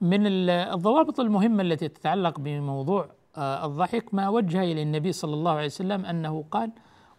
من 0.00 0.26
ال- 0.26 0.50
الضوابط 0.50 1.20
المهمة 1.20 1.62
التي 1.62 1.88
تتعلق 1.88 2.38
بموضوع 2.40 3.08
آه، 3.36 3.66
الضحك 3.66 4.14
ما 4.14 4.28
وجه 4.28 4.62
إلى 4.62 4.82
النبي 4.82 5.12
صلى 5.12 5.34
الله 5.34 5.50
عليه 5.52 5.66
وسلم 5.66 6.04
أنه 6.06 6.44
قال: 6.50 6.70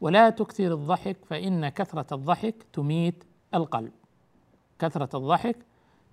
ولا 0.03 0.29
تكثر 0.29 0.73
الضحك 0.73 1.17
فإن 1.25 1.69
كثرة 1.69 2.13
الضحك 2.15 2.55
تميت 2.73 3.23
القلب. 3.55 3.91
كثرة 4.79 5.17
الضحك 5.17 5.57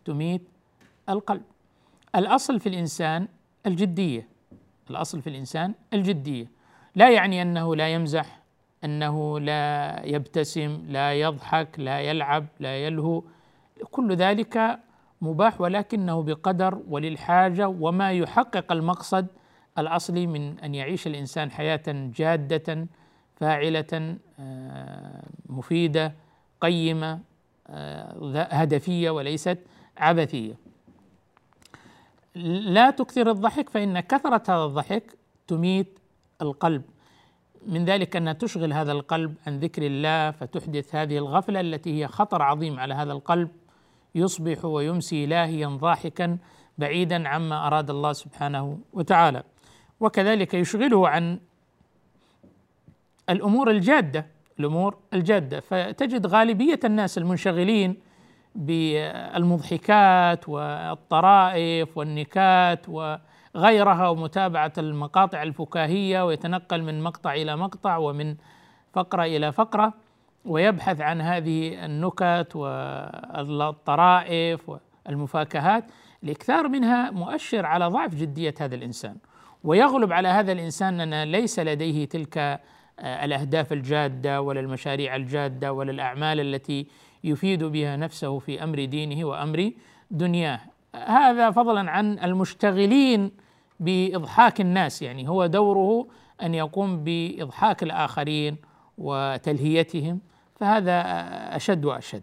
تميت 0.05 0.43
القلب. 1.09 1.43
الأصل 2.15 2.61
في 2.61 2.69
الإنسان 2.69 3.29
الجدية 3.67 4.29
الأصل 4.91 5.23
في 5.23 5.31
الإنسان 5.31 5.75
الجدية 5.93 6.51
لا 6.95 7.11
يعني 7.11 7.43
أنه 7.43 7.77
لا 7.77 7.89
يمزح 7.89 8.41
أنه 8.85 9.41
لا 9.41 10.03
يبتسم 10.07 10.83
لا 10.89 11.15
يضحك 11.15 11.81
لا 11.81 12.01
يلعب 12.01 12.47
لا 12.61 12.77
يلهو 12.77 13.23
كل 13.91 14.15
ذلك 14.17 14.79
مباح 15.21 15.61
ولكنه 15.61 16.23
بقدر 16.23 16.83
وللحاجة 16.89 17.69
وما 17.69 18.13
يحقق 18.13 18.73
المقصد 18.73 19.27
الأصلي 19.79 20.27
من 20.27 20.59
أن 20.59 20.75
يعيش 20.75 21.07
الإنسان 21.07 21.51
حياة 21.51 21.83
جادة 21.89 22.87
فاعلة 23.41 24.17
آه، 24.41 25.23
مفيدة 25.49 26.15
قيمة 26.61 27.21
آه، 27.69 28.43
هدفية 28.51 29.11
وليست 29.11 29.59
عبثية. 29.97 30.55
لا 32.35 32.91
تكثر 32.91 33.31
الضحك 33.31 33.69
فإن 33.69 34.01
كثرة 34.01 34.43
هذا 34.49 34.65
الضحك 34.65 35.03
تميت 35.47 35.99
القلب. 36.43 36.83
من 37.67 37.85
ذلك 37.85 38.17
أنها 38.17 38.33
تشغل 38.33 38.73
هذا 38.73 38.93
القلب 38.93 39.35
عن 39.47 39.59
ذكر 39.59 39.87
الله 39.87 40.31
فتحدث 40.31 40.95
هذه 40.95 41.19
الغفلة 41.19 41.61
التي 41.61 42.03
هي 42.03 42.09
خطر 42.09 42.43
عظيم 42.43 42.81
على 42.81 42.95
هذا 42.95 43.13
القلب. 43.13 43.49
يصبح 44.15 44.65
ويمسي 44.65 45.27
لاهيا 45.27 45.67
ضاحكا 45.67 46.39
بعيدا 46.79 47.29
عما 47.29 47.67
أراد 47.67 47.91
الله 47.91 48.13
سبحانه 48.13 48.79
وتعالى. 48.93 49.43
وكذلك 50.01 50.55
يشغله 50.55 51.09
عن 51.09 51.41
الأمور 53.31 53.71
الجادة 53.71 54.27
الأمور 54.61 54.97
الجادة. 55.13 55.61
فتجد 55.61 56.27
غالبية 56.27 56.81
الناس 56.85 57.19
المنشغلين 57.19 57.97
بالمضحكات 58.55 60.49
والطرائف 60.49 61.99
والنكات 61.99 62.89
وغيرها 62.89 64.09
ومتابعة 64.09 64.73
المقاطع 64.79 65.43
الفكاهية 65.43 66.27
ويتنقل 66.27 66.83
من 66.83 67.03
مقطع 67.03 67.35
إلى 67.35 67.57
مقطع 67.57 67.97
ومن 67.97 68.37
فقرة 68.93 69.25
إلى 69.25 69.53
فقرة 69.53 69.95
ويبحث 70.45 71.01
عن 71.01 71.21
هذه 71.21 71.85
النكت 71.85 72.57
والطرائف 73.37 74.71
والمفاكهات 75.07 75.85
الاكثار 76.25 76.69
منها 76.69 77.11
مؤشر 77.11 77.67
على 77.67 77.87
ضعف 77.87 78.15
جدية 78.15 78.55
هذا 78.61 78.75
الإنسان. 78.75 79.17
ويغلب 79.65 80.13
على 80.13 80.29
هذا 80.29 80.53
الإنسان 80.53 81.01
أن 81.01 81.23
ليس 81.23 81.59
لديه 81.59 82.05
تلك 82.05 82.61
الأهداف 83.01 83.73
الجادة 83.73 84.43
ولا 84.43 84.61
المشاريع 84.61 85.17
الجادة 85.17 85.73
ولا 85.73 85.91
الأعمال 85.91 86.41
التي 86.41 86.87
يفيد 87.25 87.65
بها 87.65 87.97
نفسه 87.97 88.39
في 88.39 88.65
أمر 88.65 88.85
دينه 88.85 89.25
وأمر 89.25 89.73
دنياه. 90.11 90.61
هذا 90.95 91.51
فضلا 91.51 91.91
عن 91.91 92.19
المشتغلين 92.19 93.31
بإضحاك 93.81 94.61
الناس 94.61 95.03
يعني 95.03 95.29
هو 95.29 95.47
دوره 95.47 96.07
أن 96.43 96.55
يقوم 96.55 97.05
بإضحاك 97.05 97.83
الآخرين 97.83 98.57
وتلهيتهم 98.99 100.21
فهذا 100.61 101.03
أشد 101.57 101.85
وأشد. 101.85 102.23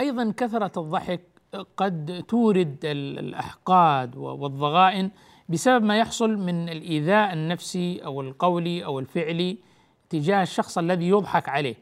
أيضا 0.00 0.34
كثرة 0.36 0.80
الضحك 0.80 1.20
قد 1.76 2.24
تورد 2.28 2.78
الأحقاد 2.84 4.16
والضغائن 4.16 5.10
بسبب 5.48 5.84
ما 5.84 5.98
يحصل 5.98 6.36
من 6.36 6.68
الإيذاء 6.68 7.32
النفسي 7.32 8.00
أو 8.04 8.20
القولي 8.20 8.84
أو 8.84 8.98
الفعلي 8.98 9.58
تجاه 10.10 10.42
الشخص 10.42 10.78
الذي 10.78 11.08
يضحك 11.08 11.48
عليه. 11.48 11.74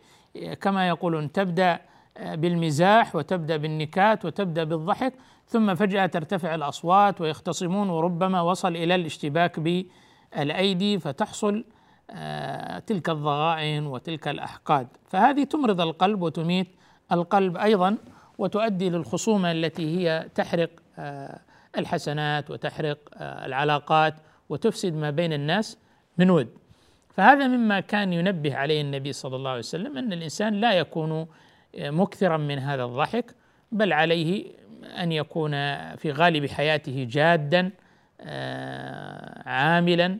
كما 0.60 0.88
يقولون 0.88 1.32
تبدأ 1.32 1.80
بالمزاح 2.20 3.16
وتبدأ 3.16 3.56
بالنكات 3.56 4.24
وتبدأ 4.24 4.64
بالضحك 4.64 5.12
ثم 5.46 5.74
فجأة 5.74 6.06
ترتفع 6.06 6.54
الأصوات 6.54 7.20
ويختصمون 7.20 7.88
وربما 7.88 8.40
وصل 8.40 8.76
إلى 8.76 8.94
الاشتباك 8.94 9.60
بالأيدي 9.60 10.98
فتحصل 10.98 11.64
آه، 12.10 12.78
تلك 12.78 13.10
الضغائن 13.10 13.86
وتلك 13.86 14.28
الأحقاد. 14.28 14.88
فهذه 15.06 15.44
تمرض 15.44 15.80
القلب 15.80 16.22
وتميت 16.22 16.66
القلب 17.12 17.56
أيضا 17.56 17.96
وتؤدي 18.38 18.90
للخصومة 18.90 19.52
التي 19.52 19.98
هي 19.98 20.28
تحرق 20.34 20.70
آه، 20.98 21.40
الحسنات 21.78 22.50
وتحرق 22.50 22.98
آه، 23.14 23.46
العلاقات 23.46 24.14
وتفسد 24.48 24.94
ما 24.94 25.10
بين 25.10 25.32
الناس 25.32 25.78
من 26.18 26.30
ود. 26.30 26.48
فهذا 27.14 27.46
مما 27.48 27.80
كان 27.80 28.12
ينبه 28.12 28.56
عليه 28.56 28.80
النبي 28.80 29.12
صلى 29.12 29.36
الله 29.36 29.50
عليه 29.50 29.58
وسلم 29.58 29.98
أن 29.98 30.12
الإنسان 30.12 30.54
لا 30.54 30.72
يكون 30.72 31.26
مكثرا 31.78 32.36
من 32.36 32.58
هذا 32.58 32.84
الضحك 32.84 33.34
بل 33.72 33.92
عليه 33.92 34.52
أن 34.84 35.12
يكون 35.12 35.50
في 35.96 36.12
غالب 36.12 36.46
حياته 36.46 37.06
جادا 37.10 37.70
عاملا. 39.46 40.18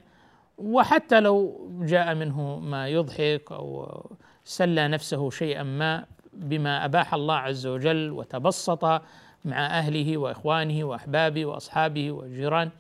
وحتى 0.59 1.21
لو 1.21 1.69
جاء 1.83 2.15
منه 2.15 2.59
ما 2.59 2.89
يضحك 2.89 3.53
أو 3.53 4.01
سلى 4.45 4.89
نفسه 4.89 5.31
شيئا 5.31 5.63
ما 5.63 6.05
بما 6.33 6.85
أباح 6.85 7.15
الله 7.15 7.35
عز 7.35 7.67
وجل 7.67 8.11
وتبسط 8.11 9.03
مع 9.47 9.67
أهله 9.67 10.17
وإخوانه 10.17 10.85
وأحبابه 10.85 11.47
وأصحابه 11.47 12.13
والجيران. 12.13 12.71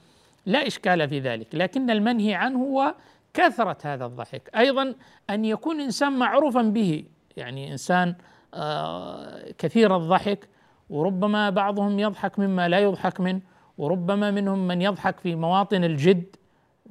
لا 0.46 0.66
إشكال 0.66 1.08
في 1.08 1.20
ذلك 1.20 1.54
لكن 1.54 1.90
المنهي 1.90 2.34
عنه 2.34 2.58
هو 2.58 2.94
كثرة 3.34 3.76
هذا 3.84 4.06
الضحك. 4.06 4.50
أيضا 4.56 4.94
أن 5.30 5.44
يكون 5.44 5.80
إنسان 5.80 6.12
معروفا 6.12 6.62
به 6.62 7.04
يعني 7.36 7.72
إنسان 7.72 8.14
آه، 8.54 9.44
كثير 9.58 9.96
الضحك 9.96 10.48
وربما 10.90 11.50
بعضهم 11.50 11.98
يضحك 11.98 12.38
مما 12.38 12.68
لا 12.68 12.78
يضحك 12.78 13.20
منه 13.20 13.40
وربما 13.78 14.30
منهم 14.30 14.66
من 14.66 14.82
يضحك 14.82 15.20
في 15.20 15.34
مواطن 15.34 15.84
الجد. 15.84 16.36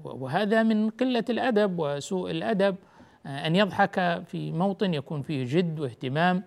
وهذا 0.04 0.64
من 0.64 0.90
قلة 0.90 1.26
الأدب 1.30 1.80
وسوء 1.80 2.32
الأدب 2.32 2.76
آه، 3.26 3.48
أن 3.48 3.56
يضحك 3.56 4.24
في 4.28 4.52
موطن 4.52 4.94
يكون 4.94 5.22
فيه 5.22 5.46
جد 5.58 5.80
واهتمام. 5.80 6.44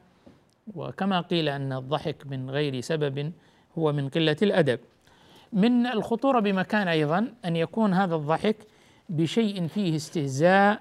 وكما 0.74 1.20
قيل 1.20 1.48
أن 1.48 1.72
الضحك 1.72 2.26
من 2.26 2.50
غير 2.50 2.80
سبب 2.80 3.32
هو 3.78 3.92
من 3.92 4.08
قلة 4.08 4.36
الأدب. 4.42 4.80
من 5.52 5.86
الخطورة 5.86 6.40
بمكان 6.40 6.88
أيضا 6.88 7.34
أن 7.44 7.56
يكون 7.56 7.94
هذا 7.94 8.14
الضحك 8.14 8.56
بشيء 9.08 9.66
فيه 9.66 9.96
استهزاء 9.96 10.80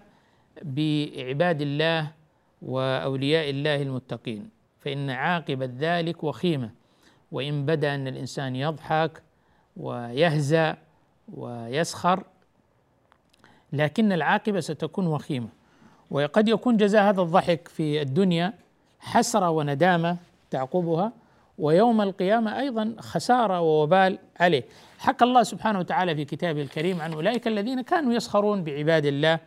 بعباد 0.61 1.61
الله 1.61 2.11
وأولياء 2.61 3.49
الله 3.49 3.81
المتقين 3.81 4.49
فإن 4.79 5.09
عاقبة 5.09 5.69
ذلك 5.77 6.23
وخيمة 6.23 6.71
وإن 7.31 7.65
بدأ 7.65 7.95
أن 7.95 8.07
الإنسان 8.07 8.55
يضحك 8.55 9.23
ويهزأ 9.77 10.77
ويسخر 11.33 12.23
لكن 13.73 14.11
العاقبة 14.11 14.59
ستكون 14.59 15.07
وخيمة. 15.07 15.49
وقد 16.11 16.47
يكون 16.47 16.77
جزاء 16.77 17.03
هذا 17.03 17.21
الضحك 17.21 17.67
في 17.67 18.01
الدنيا 18.01 18.53
حسرة 18.99 19.49
وندامة 19.49 20.17
تعقبها 20.51 21.11
ويوم 21.57 22.01
القيامة 22.01 22.59
أيضا 22.59 22.95
خسارة 22.99 23.61
ووبال 23.61 24.17
عليه. 24.39 24.63
حكى 24.99 25.25
الله 25.25 25.43
سبحانه 25.43 25.79
وتعالى 25.79 26.15
في 26.15 26.25
كتابه 26.25 26.61
الكريم 26.61 27.01
عن 27.01 27.13
أولئك 27.13 27.47
الذين 27.47 27.81
كانوا 27.81 28.13
يسخرون 28.13 28.63
بعباد 28.63 29.05
الله 29.05 29.39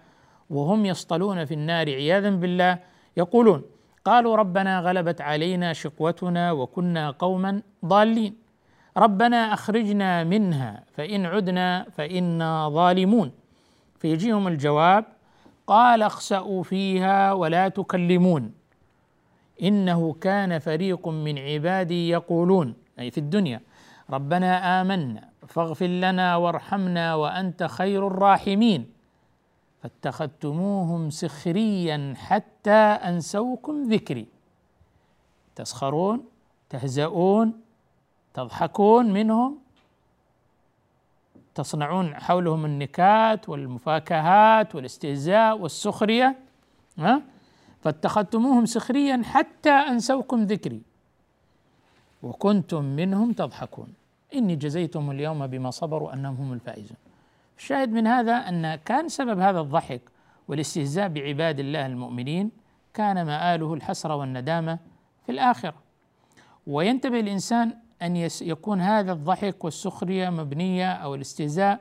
وهم 0.51 0.87
يصطلون 0.87 1.45
في 1.45 1.55
النار 1.55 1.89
عياذا 1.91 2.31
بالله 2.31 2.79
يقولون 3.17 3.63
قالوا 4.05 4.37
ربنا 4.37 4.81
غلبت 4.81 5.21
علينا 5.21 5.73
شقوتنا 5.73 6.53
وكنا 6.53 7.11
قوما 7.11 7.63
ضالين. 7.85 8.35
ربنا 8.97 9.55
أخرجنا 9.55 10.25
منها 10.25 10.85
فإن 10.93 11.27
عدنا 11.27 11.87
فإنا 11.93 12.69
ظالمون. 12.69 13.33
فيجيهم 13.99 14.49
الجواب 14.49 15.05
قال 15.67 16.03
اخسأوا 16.03 16.63
فيها 16.63 17.33
ولا 17.33 17.69
تكلمون. 17.69 18.60
إنه 19.63 20.13
كان 20.13 20.59
فريق 20.59 21.09
من 21.09 21.39
عبادي 21.39 22.09
يقولون 22.09 22.75
أي 22.99 23.11
في 23.11 23.19
الدنيا 23.19 23.61
ربنا 24.11 24.81
آمنا 24.81 25.29
فاغفر 25.49 25.87
لنا 25.87 26.37
وارحمنا 26.37 27.15
وأنت 27.15 27.63
خير 27.63 28.07
الراحمين. 28.07 28.87
فاتخذتموهم 29.83 31.11
سخريا 31.11 32.15
حتى 32.17 32.71
أنسوكم 32.71 33.93
ذكري. 33.93 34.27
تسخرون 35.57 36.25
تهزؤون 36.71 37.61
تضحكون 38.35 39.13
منهم 39.13 39.59
تصنعون 41.55 42.15
حولهم 42.15 42.65
النكات 42.65 43.49
والمفاكهات 43.49 44.75
والاستهزاء 44.75 45.59
والسخرية 45.59 46.37
ها؟ 46.99 47.23
فاتخذتموهم 47.83 48.67
سخريا 48.67 49.23
حتى 49.25 49.71
أنسوكم 49.71 50.43
ذكري. 50.43 50.83
وكنتم 52.23 52.85
منهم 52.85 53.33
تضحكون. 53.33 53.89
إني 54.35 54.57
جزيتهم 54.57 55.11
اليوم 55.11 55.47
بما 55.47 55.71
صبروا 55.71 56.13
أنهم 56.13 56.35
هم 56.35 56.53
الفائزون. 56.53 56.97
الشاهد 57.59 57.93
من 57.93 58.07
هذا 58.07 58.33
أن 58.33 58.75
كان 58.75 59.09
سبب 59.09 59.39
هذا 59.39 59.61
الضحك 59.61 60.01
والاستهزاء 60.49 61.09
بعباد 61.09 61.61
الله 61.61 61.87
المؤمنين 61.87 62.51
كان 62.95 63.27
مآله 63.27 63.75
الحسرة 63.75 64.15
والندامة 64.17 64.79
في 65.27 65.33
الآخرة. 65.33 65.75
وينتبه 66.67 67.21
الإنسان 67.21 67.75
أن 68.03 68.17
يكون 68.41 68.81
هذا 68.81 69.13
الضحك 69.13 69.65
والسخرية 69.65 70.31
مبنية 70.31 70.93
أو 70.93 71.15
الاستهزاء 71.15 71.81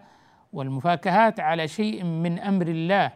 والمفاكهات 0.53 1.39
على 1.39 1.67
شيء 1.67 2.03
من 2.03 2.39
أمر 2.39 2.67
الله 2.67 3.11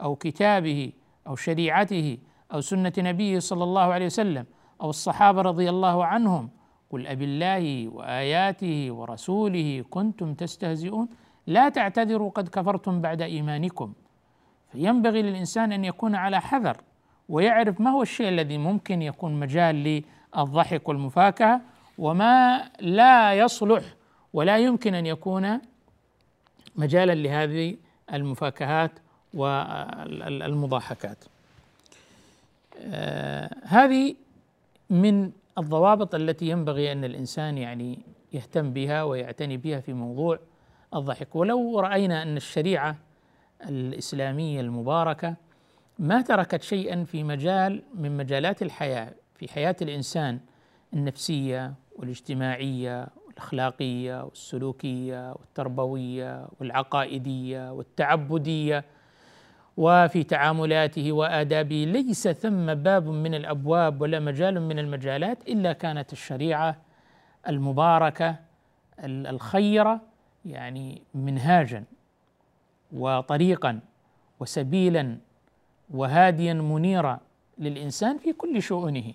أو 0.00 0.16
كتابه 0.16 0.92
أو 1.26 1.36
شريعته 1.36 2.18
أو 2.52 2.60
سنة 2.60 2.92
نبيه 2.98 3.38
صلى 3.38 3.64
الله 3.64 3.82
عليه 3.82 4.06
وسلم 4.06 4.46
أو 4.80 4.90
الصحابة 4.90 5.42
رضي 5.42 5.70
الله 5.70 6.04
عنهم 6.04 6.50
قل 6.90 7.06
أب 7.06 7.22
الله 7.22 7.88
وآياته 7.88 8.92
ورسوله 8.92 9.84
كنتم 9.90 10.34
تستهزئون 10.34 11.08
لا 11.46 11.68
تعتذروا 11.68 12.30
قد 12.30 12.48
كفرتم 12.48 13.00
بعد 13.00 13.22
إيمانكم. 13.22 13.92
فينبغي 14.72 15.22
للإنسان 15.22 15.72
أن 15.72 15.84
يكون 15.84 16.14
على 16.14 16.40
حذر 16.40 16.76
ويعرف 17.28 17.80
ما 17.80 17.90
هو 17.90 18.02
الشيء 18.02 18.28
الذي 18.28 18.58
ممكن 18.58 19.02
يكون 19.02 19.40
مجال 19.40 20.02
للضحك 20.36 20.88
والمفاكهة 20.88 21.60
وما 21.98 22.64
لا 22.80 23.34
يصلح 23.34 23.82
ولا 24.32 24.58
يمكن 24.58 24.94
أن 24.94 25.06
يكون 25.06 25.60
مجالا 26.76 27.14
لهذه 27.14 27.76
المفاكهات 28.12 28.92
والمضاحكات. 29.34 31.24
آه 32.80 33.50
هذه 33.62 34.14
من 34.90 35.30
الضوابط 35.58 36.14
التي 36.14 36.48
ينبغي 36.48 36.92
أن 36.92 37.04
الإنسان 37.04 37.58
يعني 37.58 37.98
يهتم 38.32 38.72
بها 38.72 39.02
ويعتني 39.02 39.56
بها 39.56 39.80
في 39.80 39.92
موضوع 39.92 40.38
الضحك. 40.94 41.36
ولو 41.36 41.80
رأينا 41.80 42.22
أن 42.22 42.36
الشريعة 42.36 42.96
الإسلامية 43.68 44.60
المباركة 44.60 45.34
ما 45.98 46.20
تركت 46.22 46.62
شيئا 46.62 47.04
في 47.04 47.24
مجال 47.24 47.82
من 47.94 48.16
مجالات 48.16 48.62
الحياة 48.62 49.12
في 49.34 49.48
حياة 49.52 49.76
الإنسان 49.82 50.40
النفسية 50.94 51.74
والاجتماعية 51.96 53.08
والأخلاقية 53.26 54.24
والسلوكية 54.24 55.32
والتربوية 55.32 56.48
والعقائدية 56.60 57.72
والتعبدية. 57.72 58.84
وفي 59.76 60.24
تعاملاته 60.24 61.12
وآدابه 61.12 61.84
ليس 61.88 62.28
ثم 62.28 62.74
باب 62.74 63.08
من 63.08 63.34
الأبواب 63.34 64.00
ولا 64.00 64.20
مجال 64.20 64.62
من 64.62 64.78
المجالات 64.78 65.48
إلا 65.48 65.72
كانت 65.72 66.12
الشريعة 66.12 66.76
المباركة 67.48 68.36
الخيرة 69.04 70.00
يعني 70.44 71.02
منهاجا 71.14 71.84
وطريقا 72.92 73.80
وسبيلا 74.40 75.18
وهاديا 75.90 76.54
منيرا 76.54 77.20
للإنسان 77.58 78.18
في 78.18 78.32
كل 78.32 78.62
شؤونه. 78.62 79.12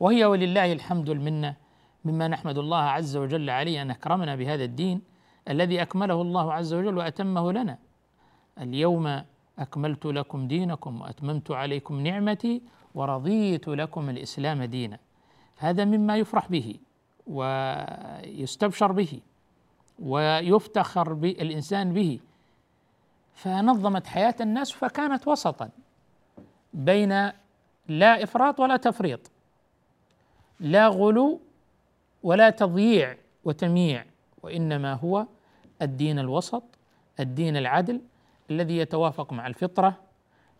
وهي 0.00 0.24
ولله 0.24 0.72
الحمد 0.72 1.08
المنة 1.08 1.56
مما 2.04 2.28
نحمد 2.28 2.58
الله 2.58 2.82
عز 2.82 3.16
وجل 3.16 3.50
عليه 3.50 3.82
أن 3.82 3.90
أكرمنا 3.90 4.36
بهذا 4.36 4.64
الدين 4.64 5.00
الذي 5.48 5.82
أكمله 5.82 6.22
الله 6.22 6.52
عز 6.52 6.74
وجل 6.74 6.98
وأتمه 6.98 7.52
لنا. 7.52 7.78
اليوم 8.60 9.22
أكملت 9.58 10.06
لكم 10.06 10.48
دينكم 10.48 11.00
وأتممت 11.00 11.50
عليكم 11.50 12.00
نعمتي 12.00 12.62
ورضيت 12.94 13.68
لكم 13.68 14.10
الإسلام 14.10 14.64
دينا. 14.64 14.98
هذا 15.56 15.84
مما 15.84 16.16
يفرح 16.16 16.48
به 16.48 16.74
ويستبشر 17.26 18.92
به 18.92 19.20
ويفتخر 19.98 21.12
الإنسان 21.12 21.92
به. 21.92 22.20
فنظمت 23.34 24.06
حياة 24.06 24.34
الناس 24.40 24.72
فكانت 24.72 25.28
وسطا 25.28 25.70
بين 26.74 27.30
لا 27.88 28.22
إفراط 28.22 28.60
ولا 28.60 28.76
تفريط 28.76 29.30
لا 30.60 30.88
غلو 30.88 31.40
ولا 32.22 32.50
تضييع 32.50 33.16
وتمييع 33.44 34.04
وإنما 34.42 34.92
هو 34.94 35.26
الدين 35.82 36.18
الوسط 36.18 36.62
الدين 37.20 37.56
العدل 37.56 38.00
الذي 38.50 38.78
يتوافق 38.78 39.32
مع 39.32 39.46
الفطرة 39.46 39.94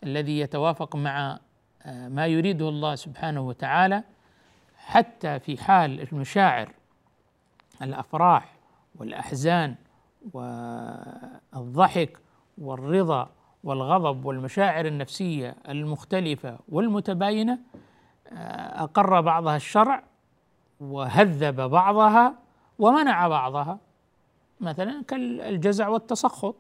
الذي 0.05 0.39
يتوافق 0.39 0.97
مع 0.97 1.39
آه، 1.83 2.09
ما 2.09 2.27
يريده 2.27 2.69
الله 2.69 2.95
سبحانه 2.95 3.41
وتعالى 3.41 4.03
حتى 4.77 5.39
في 5.39 5.57
حال 5.57 6.13
المشاعر 6.13 6.73
الأفراح 7.83 8.55
والأحزان 8.95 9.75
والضحك 10.33 12.19
والرضا 12.59 13.31
والغضب 13.65 14.25
والمشاعر 14.25 14.87
النفسية 14.87 15.57
المختلفة 15.69 16.59
والمتباينة 16.69 17.59
آه، 18.29 18.83
أقر 18.83 19.21
بعضها 19.21 19.57
الشرع 19.57 20.03
وهذب 20.81 21.61
بعضها 21.61 22.35
ومنع 22.79 23.29
بعضها 23.29 23.79
مثلا 24.61 25.03
كالجزع 25.09 25.89
والتسخط 25.89 26.57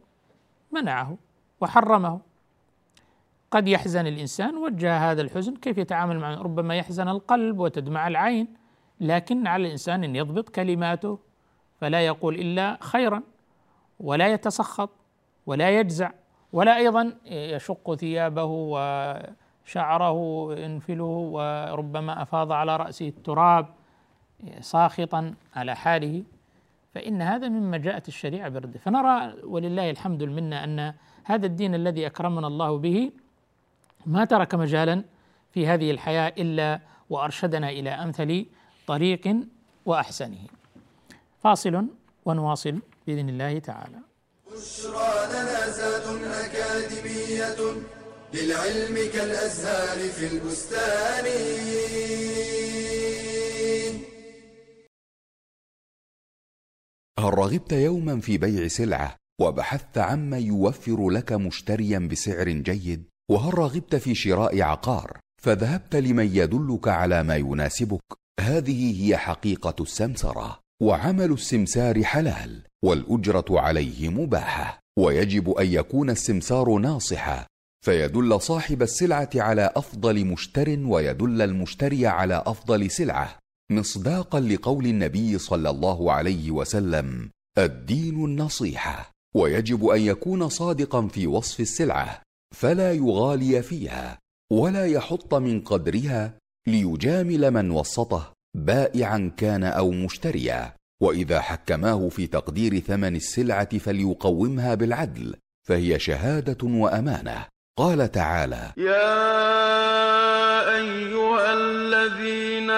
منعه 0.74 1.16
وحرمه. 1.60 2.20
قد 3.50 3.68
يحزن 3.68 4.06
الإنسان 4.06 4.56
وجه 4.56 5.10
هذا 5.10 5.22
الحزن 5.22 5.56
كيف 5.56 5.78
يتعامل 5.78 6.18
معه؟ 6.18 6.34
ربما 6.34 6.76
يحزن 6.76 7.08
القلب 7.08 7.58
وتدمع 7.58 8.08
العين 8.08 8.48
لكن 9.00 9.46
على 9.46 9.66
الإنسان 9.66 10.04
أن 10.04 10.16
يضبط 10.16 10.48
كلماته 10.48 11.18
فلا 11.80 12.00
يقول 12.06 12.34
إلا 12.34 12.78
خيرا 12.80 13.22
ولا 14.00 14.28
يتسخط 14.28 14.90
ولا 15.46 15.70
يجزع 15.80 16.10
ولا 16.52 16.76
أيضا 16.76 17.14
يشق 17.26 17.94
ثيابه 17.94 18.44
وشعره 19.64 20.48
ينفله 20.58 21.04
وربما 21.04 22.22
أفاض 22.22 22.52
على 22.52 22.76
رأسه 22.76 23.08
التراب 23.08 23.66
ساخطا 24.60 25.34
على 25.54 25.76
حاله. 25.76 26.22
فإن 26.94 27.22
هذا 27.22 27.48
مما 27.48 27.76
جاءت 27.76 28.08
الشريعة 28.08 28.48
برده 28.48 28.78
فنرى 28.78 29.34
ولله 29.44 29.90
الحمد 29.90 30.22
المنة 30.22 30.64
أن 30.64 30.94
هذا 31.24 31.46
الدين 31.46 31.74
الذي 31.74 32.06
أكرمنا 32.06 32.46
الله 32.46 32.78
به 32.78 33.12
ما 34.06 34.24
ترك 34.24 34.54
مجالا 34.54 35.04
في 35.52 35.66
هذه 35.66 35.90
الحياة 35.90 36.34
إلا 36.38 36.80
وأرشدنا 37.10 37.70
إلى 37.70 37.90
أمثل 37.90 38.46
طريق 38.86 39.36
وأحسنه. 39.86 40.46
فاصل 41.42 41.86
ونواصل 42.24 42.78
بإذن 43.06 43.28
الله 43.28 43.58
تعالى. 43.58 43.98
بشرى 44.52 45.12
لنا 45.32 45.64
أكاديمية 46.44 47.60
للعلم 48.34 48.96
كالأزهار 49.12 49.98
في 50.08 50.26
البستان. 50.32 51.26
هل 57.18 57.38
رغبت 57.38 57.72
يوما 57.72 58.20
في 58.20 58.38
بيع 58.38 58.68
سلعة 58.68 59.16
وبحثت 59.40 59.98
عما 59.98 60.38
يوفر 60.38 61.10
لك 61.10 61.32
مشتريا 61.32 61.98
بسعر 61.98 62.48
جيد 62.48 63.04
وهل 63.30 63.58
رغبت 63.58 63.96
في 63.96 64.14
شراء 64.14 64.62
عقار 64.62 65.18
فذهبت 65.42 65.96
لمن 65.96 66.36
يدلك 66.36 66.88
على 66.88 67.22
ما 67.22 67.36
يناسبك. 67.36 68.02
هذه 68.40 69.02
هي 69.02 69.16
حقيقة 69.16 69.74
السمسرة 69.82 70.60
وعمل 70.82 71.32
السمسار 71.32 72.04
حلال 72.04 72.62
والأجرة 72.84 73.44
عليه 73.50 74.08
مباحة. 74.08 74.80
ويجب 74.98 75.50
أن 75.50 75.66
يكون 75.66 76.10
السمسار 76.10 76.78
ناصحا 76.78 77.46
فيدل 77.84 78.40
صاحب 78.40 78.82
السلعة 78.82 79.30
على 79.34 79.70
أفضل 79.76 80.24
مشتر 80.24 80.78
ويدل 80.78 81.42
المشتري 81.42 82.06
على 82.06 82.42
أفضل 82.46 82.90
سلعة. 82.90 83.38
مصداقا 83.70 84.40
لقول 84.40 84.86
النبي 84.86 85.38
صلى 85.38 85.70
الله 85.70 86.12
عليه 86.12 86.50
وسلم 86.50 87.30
الدين 87.58 88.24
النصيحة 88.24 89.10
ويجب 89.34 89.86
أن 89.86 90.00
يكون 90.00 90.48
صادقا 90.48 91.06
في 91.06 91.26
وصف 91.26 91.60
السلعة 91.60 92.22
فلا 92.54 92.92
يغالي 92.92 93.62
فيها 93.62 94.18
ولا 94.52 94.86
يحط 94.86 95.34
من 95.34 95.60
قدرها 95.60 96.38
ليجامل 96.66 97.50
من 97.50 97.70
وسطه 97.70 98.32
بائعا 98.56 99.32
كان 99.36 99.64
أو 99.64 99.90
مشتريا 99.90 100.74
وإذا 101.02 101.40
حكماه 101.40 102.08
في 102.08 102.26
تقدير 102.26 102.78
ثمن 102.78 103.16
السلعة 103.16 103.78
فليقومها 103.78 104.74
بالعدل 104.74 105.36
فهي 105.68 105.98
شهادة 105.98 106.68
وأمانة. 106.68 107.46
قال 107.78 108.12
تعالى 108.12 108.72
يا 108.76 109.14
أيها 110.76 111.52
الذين 111.54 112.70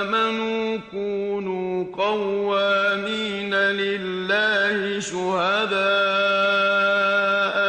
آمنوا 0.00 0.78
كونوا 0.90 1.84
قوامين 1.96 3.54
لله 3.54 5.00
شهداء 5.00 5.76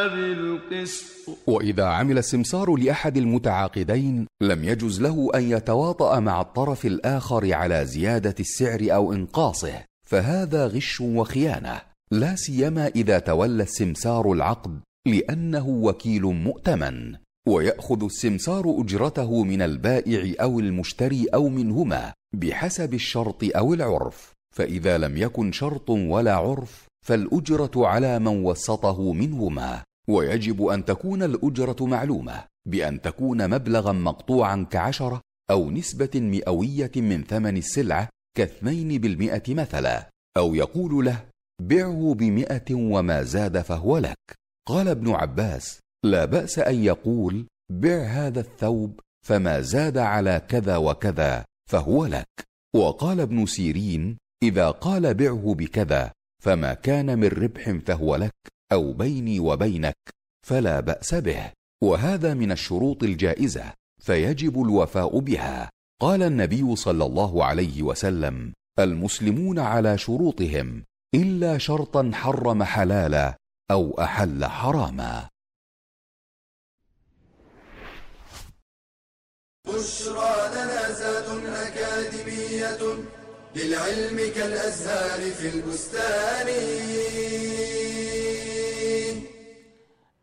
بالقسط. 0.08 1.04
وإذا 1.46 1.84
عمل 1.84 2.18
السمسار 2.18 2.76
لأحد 2.76 3.16
المتعاقدين 3.16 4.26
لم 4.40 4.64
يجز 4.64 5.00
له 5.00 5.30
أن 5.34 5.50
يتواطأ 5.50 6.20
مع 6.20 6.40
الطرف 6.40 6.86
الآخر 6.86 7.54
على 7.54 7.84
زيادة 7.84 8.34
السعر 8.40 8.80
أو 8.94 9.12
إنقاصه 9.12 9.84
فهذا 10.08 10.66
غش 10.66 11.00
وخيانة 11.00 11.80
لا 12.10 12.36
سيما 12.36 12.86
إذا 12.86 13.18
تولى 13.18 13.62
السمسار 13.62 14.32
العقد 14.32 14.80
لأنه 15.06 15.68
وكيل 15.68 16.22
مؤتمن 16.22 17.16
ويأخذ 17.48 18.04
السمسار 18.04 18.80
أجرته 18.80 19.44
من 19.44 19.62
البائع 19.62 20.34
أو 20.42 20.60
المشتري 20.60 21.26
أو 21.34 21.48
منهما 21.48 22.12
بحسب 22.34 22.94
الشرط 22.94 23.44
أو 23.56 23.74
العرف 23.74 24.32
فإذا 24.56 24.98
لم 24.98 25.16
يكن 25.16 25.52
شرط 25.52 25.90
ولا 25.90 26.34
عرف 26.34 26.86
فالأجرة 27.06 27.86
على 27.86 28.18
من 28.18 28.44
وسطه 28.44 29.12
منهما 29.12 29.82
ويجب 30.08 30.66
أن 30.66 30.84
تكون 30.84 31.22
الأجرة 31.22 31.76
معلومة 31.80 32.44
بأن 32.68 33.00
تكون 33.02 33.50
مبلغا 33.50 33.92
مقطوعا 33.92 34.66
كعشرة 34.70 35.20
أو 35.50 35.70
نسبة 35.70 36.10
مئوية 36.14 36.90
من 36.96 37.24
ثمن 37.24 37.56
السلعة 37.56 38.08
كاثنين 38.36 39.00
بالمئة 39.00 39.54
مثلا 39.54 40.10
أو 40.36 40.54
يقول 40.54 41.04
له 41.04 41.24
بعه 41.62 42.14
بمئة 42.18 42.74
وما 42.74 43.22
زاد 43.22 43.60
فهو 43.60 43.98
لك. 43.98 44.16
قال 44.68 44.88
ابن 44.88 45.10
عباس 45.10 45.80
لا 46.04 46.24
بأس 46.24 46.58
أن 46.58 46.84
يقول 46.84 47.46
بع 47.72 48.02
هذا 48.04 48.40
الثوب 48.40 49.00
فما 49.26 49.60
زاد 49.60 49.98
على 49.98 50.42
كذا 50.48 50.76
وكذا 50.76 51.44
فهو 51.70 52.06
لك. 52.06 52.26
وقال 52.76 53.20
ابن 53.20 53.46
سيرين 53.46 54.18
إذا 54.42 54.70
قال 54.70 55.14
بعه 55.14 55.54
بكذا 55.58 56.12
فما 56.42 56.74
كان 56.74 57.18
من 57.18 57.28
ربح 57.28 57.70
فهو 57.86 58.16
لك 58.16 58.34
أو 58.72 58.92
بيني 58.92 59.40
وبينك 59.40 59.96
فلا 60.46 60.80
بأس 60.80 61.14
به. 61.14 61.52
وهذا 61.82 62.34
من 62.34 62.52
الشروط 62.52 63.02
الجائزة 63.02 63.72
فيجب 64.02 64.62
الوفاء 64.62 65.18
بها. 65.18 65.70
قال 66.00 66.22
النبي 66.22 66.76
صلى 66.76 67.04
الله 67.04 67.44
عليه 67.44 67.82
وسلم 67.82 68.52
المسلمون 68.78 69.58
على 69.58 69.98
شروطهم 69.98 70.84
إلا 71.14 71.58
شرطا 71.58 72.10
حرم 72.14 72.62
حلالا 72.62 73.36
أو 73.70 74.00
أحل 74.00 74.44
حراما. 74.44 75.28
بشرى 79.66 80.34
لنا 80.54 80.90
زاد 80.92 81.28
أكاديمية 81.46 82.82
للعلم 83.56 84.34
كالأزهار 84.34 85.20
في 85.30 85.48
البستان. 85.54 86.48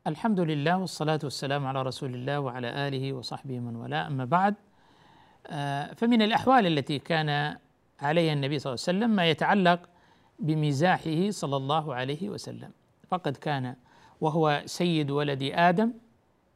الحمد 0.07 0.39
لله 0.39 0.77
والصلاة 0.77 1.19
والسلام 1.23 1.67
على 1.67 1.81
رسول 1.81 2.13
الله 2.15 2.39
وعلى 2.39 2.87
آله 2.87 3.13
وصحبه 3.13 3.59
من 3.59 3.75
والاه. 3.75 4.07
أما 4.07 4.25
بعد 4.25 4.55
آه، 5.47 5.93
فمن 5.93 6.21
الأحوال 6.21 6.67
التي 6.67 6.99
كان 6.99 7.57
عليها 7.99 8.33
النبي 8.33 8.59
صلى 8.59 8.73
الله 8.73 8.83
عليه 8.87 8.97
وسلم 8.97 9.15
ما 9.15 9.29
يتعلق 9.29 9.79
بمزاحه 10.39 11.29
صلى 11.29 11.57
الله 11.57 11.95
عليه 11.95 12.29
وسلم. 12.29 12.71
فقد 13.13 13.37
كان 13.37 13.75
وهو 14.21 14.61
سيد 14.65 15.11
ولد 15.11 15.43
آدم 15.53 15.93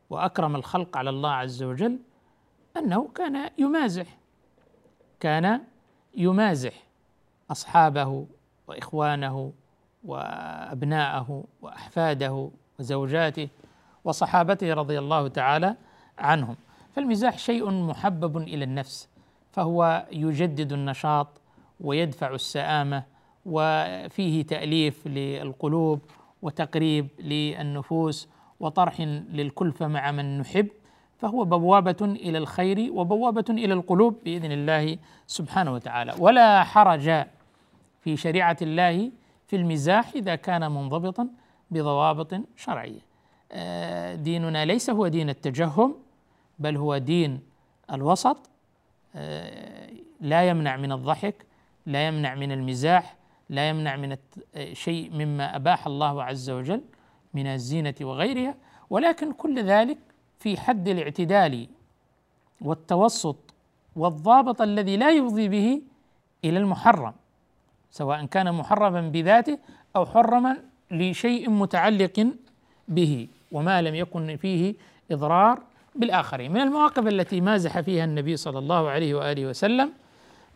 وأكرم 0.09 0.55
الخلق 0.55 0.97
على 0.97 1.09
الله 1.09 1.29
عز 1.29 1.63
وجل 1.63 1.99
أنه 2.77 3.07
كان 3.15 3.49
يمازح 3.57 4.17
كان 5.19 5.61
يمازح 6.15 6.73
أصحابه 7.51 8.25
وإخوانه 8.67 9.53
وأبناءه 10.03 11.43
وأحفاده 11.61 12.49
وزوجاته 12.79 13.49
وصحابته 14.03 14.73
رضي 14.73 14.99
الله 14.99 15.27
تعالى 15.27 15.75
عنهم. 16.17 16.55
فالمزاح 16.95 17.37
شيء 17.37 17.71
محبب 17.71 18.37
إلى 18.37 18.63
النفس 18.63 19.09
فهو 19.51 20.05
يجدد 20.11 20.73
النشاط 20.73 21.27
ويدفع 21.81 22.33
السآمة 22.33 23.03
وفيه 23.45 24.43
تأليف 24.43 25.07
للقلوب 25.07 25.99
وتقريب 26.47 27.07
للنفوس 27.19 28.29
وطرح 28.59 29.01
للكلفة 29.01 29.87
مع 29.87 30.11
من 30.11 30.39
نحب 30.39 30.67
فهو 31.17 31.45
بوابة 31.45 31.97
إلى 32.01 32.37
الخير 32.37 32.91
وبوابة 32.93 33.45
إلى 33.49 33.73
القلوب 33.73 34.15
بإذن 34.25 34.51
الله 34.51 34.97
سبحانه 35.27 35.73
وتعالى. 35.73 36.15
ولا 36.19 36.63
حرج 36.63 37.25
في 38.01 38.17
شريعة 38.17 38.57
الله 38.61 39.11
في 39.47 39.55
المزاح 39.55 40.11
إذا 40.15 40.35
كان 40.35 40.71
منضبطا 40.71 41.27
بضوابط 41.71 42.33
شرعية. 42.55 42.99
آه، 43.51 44.15
ديننا 44.15 44.65
ليس 44.65 44.89
هو 44.89 45.07
دين 45.07 45.29
التجهم 45.29 45.95
بل 46.59 46.77
هو 46.77 46.97
دين 46.97 47.39
الوسط. 47.91 48.49
آه، 49.15 49.89
لا 50.21 50.49
يمنع 50.49 50.77
من 50.77 50.91
الضحك 50.91 51.45
لا 51.85 52.07
يمنع 52.07 52.35
من 52.35 52.51
المزاح 52.51 53.15
لا 53.49 53.69
يمنع 53.69 53.95
من 53.95 54.17
شيء 54.73 55.11
مما 55.13 55.55
أباح 55.55 55.87
الله 55.87 56.23
عز 56.23 56.49
وجل 56.49 56.81
من 57.33 57.47
الزينة 57.47 57.95
وغيرها 58.01 58.55
ولكن 58.89 59.31
كل 59.31 59.63
ذلك 59.63 59.97
في 60.39 60.57
حد 60.57 60.87
الاعتدال 60.87 61.67
والتوسط 62.61 63.37
والضابط 63.95 64.61
الذي 64.61 64.97
لا 64.97 65.11
يفضي 65.11 65.47
به 65.49 65.81
إلى 66.45 66.59
المحرم 66.59 67.13
سواء 67.91 68.25
كان 68.25 68.53
محرما 68.53 69.01
بذاته 69.01 69.57
أو 69.95 70.05
حرما 70.05 70.57
لشيء 70.91 71.49
متعلق 71.49 72.27
به 72.87 73.27
وما 73.51 73.81
لم 73.81 73.95
يكن 73.95 74.37
فيه 74.37 74.75
إضرار 75.11 75.61
بالآخرين. 75.95 76.51
من 76.51 76.61
المواقف 76.61 77.07
التي 77.07 77.41
مازح 77.41 77.79
فيها 77.79 78.05
النبي 78.05 78.37
صلى 78.37 78.59
الله 78.59 78.89
عليه 78.89 79.15
وآله 79.15 79.45
وسلم 79.45 79.91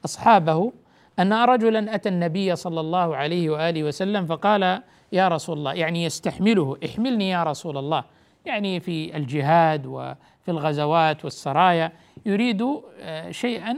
أصحابه 0.06 0.71
أن 1.19 1.34
رجلا 1.34 1.95
أتى 1.95 2.10
النبي 2.10 2.56
صلى 2.56 2.80
الله 2.80 3.15
عليه 3.15 3.50
وآله 3.50 3.84
وسلم 3.84 4.26
فقال 4.26 4.82
يا 5.12 5.28
رسول 5.28 5.58
الله. 5.58 5.74
يعني 5.74 6.04
يستحمله 6.04 6.78
احملني 6.86 7.30
يا 7.30 7.43
رسول 7.43 7.78
الله. 7.78 8.04
يعني 8.45 8.80
في 8.80 9.17
الجهاد 9.17 9.86
وفي 9.86 10.47
الغزوات 10.47 11.24
والسرايا 11.26 11.91
يريد 12.26 12.62
آه، 13.02 13.32
شيئا 13.32 13.78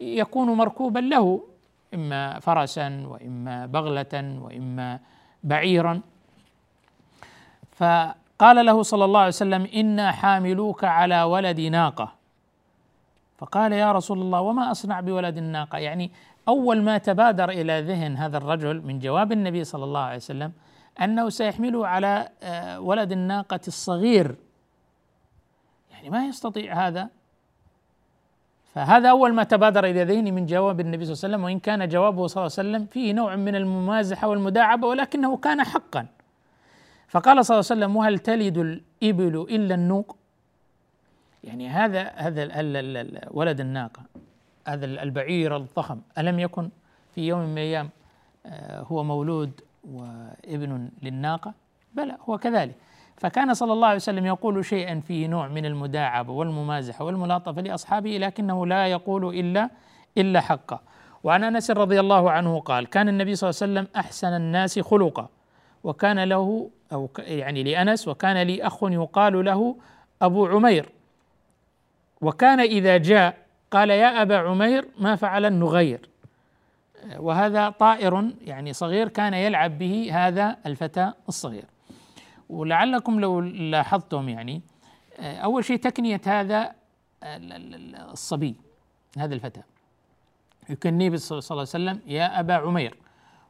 يكون 0.00 0.48
مركوبا 0.48 0.98
له 0.98 1.42
إما 1.94 2.40
فرسا 2.40 3.04
وإما 3.06 3.66
بغلة 3.66 4.38
وإما 4.42 5.00
بعيرا. 5.44 6.00
فقال 7.72 8.66
له 8.66 8.82
صلى 8.82 9.04
الله 9.04 9.20
عليه 9.20 9.28
وسلم 9.28 9.66
إنا 9.74 10.12
حاملوك 10.12 10.84
على 10.84 11.22
ولد 11.22 11.60
ناقة. 11.60 12.12
فقال 13.38 13.72
يا 13.72 13.92
رسول 13.92 14.20
الله 14.20 14.40
وما 14.40 14.70
أصنع 14.70 15.00
بولد 15.00 15.36
الناقة؟ 15.36 15.78
يعني 15.78 16.10
أول 16.48 16.82
ما 16.82 16.98
تبادر 16.98 17.50
إلى 17.50 17.80
ذهن 17.80 18.16
هذا 18.16 18.36
الرجل 18.36 18.82
من 18.82 18.98
جواب 18.98 19.32
النبي 19.32 19.64
صلى 19.64 19.84
الله 19.84 20.00
عليه 20.00 20.16
وسلم 20.16 20.52
أنه 21.02 21.28
سيحمله 21.28 21.86
على 21.86 22.28
آه، 22.42 22.80
ولد 22.80 23.12
الناقة 23.12 23.60
الصغير. 23.68 24.34
يعني 25.90 26.10
ما 26.10 26.26
يستطيع 26.26 26.86
هذا؟ 26.86 27.08
فهذا 28.74 29.10
أول 29.10 29.32
ما 29.34 29.42
تبادر 29.42 29.84
إلى 29.84 30.04
ذهني 30.04 30.32
من 30.32 30.46
جواب 30.46 30.80
النبي 30.80 31.04
صلى 31.04 31.12
الله 31.12 31.24
عليه 31.24 31.34
وسلم 31.34 31.44
وإن 31.44 31.58
كان 31.58 31.88
جوابه 31.88 32.26
صلى 32.26 32.40
الله 32.40 32.52
عليه 32.58 32.68
وسلم 32.68 32.86
فيه 32.86 33.12
نوع 33.12 33.36
من 33.36 33.54
الممازحة 33.54 34.28
والمداعبة 34.28 34.86
ولكنه 34.88 35.36
كان 35.36 35.64
حقا. 35.64 36.06
فقال 37.08 37.44
صلى 37.44 37.54
الله 37.54 37.68
عليه 37.70 37.80
وسلم 37.80 37.96
وهل 37.96 38.18
تلد 38.18 38.58
الإبل 38.58 39.46
إلا 39.50 39.74
النوق؟ 39.74 40.16
يعني 41.44 41.68
هذا 41.68 42.02
هذا 42.02 42.48
ولد 43.30 43.60
الناقة. 43.60 44.02
هذا 44.68 44.86
البعير 44.86 45.56
الضخم. 45.56 46.00
ألم 46.18 46.38
يكن 46.38 46.68
في 47.14 47.28
يوم 47.28 47.40
من 47.40 47.52
الأيام 47.52 47.90
آه، 48.46 48.80
هو 48.80 49.04
مولود 49.04 49.60
وابن 49.84 50.88
للناقة؟ 51.02 51.54
بلى 51.94 52.16
هو 52.28 52.38
كذلك. 52.38 52.74
فكان 53.16 53.54
صلى 53.54 53.72
الله 53.72 53.86
عليه 53.86 53.96
وسلم 53.96 54.26
يقول 54.26 54.64
شيئا 54.64 55.00
فيه 55.00 55.26
نوع 55.26 55.48
من 55.48 55.66
المداعبة 55.66 56.32
والممازحة 56.32 57.04
والملاطفة 57.04 57.60
لأصحابه 57.60 58.10
لكنه 58.10 58.66
لا 58.66 58.86
يقول 58.86 59.38
إلا 59.38 59.70
إلا 60.18 60.40
حقه. 60.40 60.80
وعن 61.24 61.44
أنس 61.44 61.70
رضي 61.70 62.00
الله 62.00 62.30
عنه 62.30 62.60
قال 62.60 62.86
كان 62.86 63.08
النبي 63.08 63.34
صلى 63.34 63.50
الله 63.50 63.62
عليه 63.62 63.72
وسلم 63.72 64.00
أحسن 64.00 64.28
الناس 64.28 64.78
خلقا 64.78 65.28
وكان 65.84 66.24
له 66.24 66.70
أو 66.92 67.10
يعني 67.18 67.62
لأنس 67.62 68.08
وكان 68.08 68.42
لي 68.42 68.62
أخ 68.62 68.82
يقال 68.82 69.44
له 69.44 69.76
أبو 70.22 70.46
عمير. 70.46 70.88
وكان 72.20 72.60
إذا 72.60 72.96
جاء 72.96 73.41
قال 73.72 73.90
يا 73.90 74.22
أبا 74.22 74.36
عمير 74.36 74.88
ما 74.98 75.16
فعل 75.16 75.44
النغير. 75.44 76.08
وهذا 77.16 77.70
طائر 77.70 78.30
يعني 78.40 78.72
صغير 78.72 79.08
كان 79.08 79.34
يلعب 79.34 79.78
به 79.78 80.10
هذا 80.12 80.56
الفتى 80.66 81.12
الصغير. 81.28 81.64
ولعلكم 82.48 83.20
لو 83.20 83.40
لاحظتم 83.40 84.28
يعني 84.28 84.62
أول 85.18 85.64
شيء 85.64 85.76
تكنية 85.76 86.20
هذا 86.26 86.72
الصبي 88.12 88.56
هذا 89.18 89.34
الفتى. 89.34 89.62
يكنيه 90.68 91.16
صلى 91.16 91.38
الله 91.38 91.50
عليه 91.50 91.62
وسلم 91.62 92.00
يا 92.06 92.40
أبا 92.40 92.54
عمير. 92.54 92.96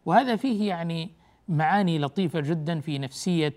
وهذا 0.07 0.37
فيه 0.37 0.69
يعني 0.69 1.11
معاني 1.49 1.99
لطيفة 1.99 2.41
جدا 2.41 2.81
في 2.81 2.99
نفسية 2.99 3.55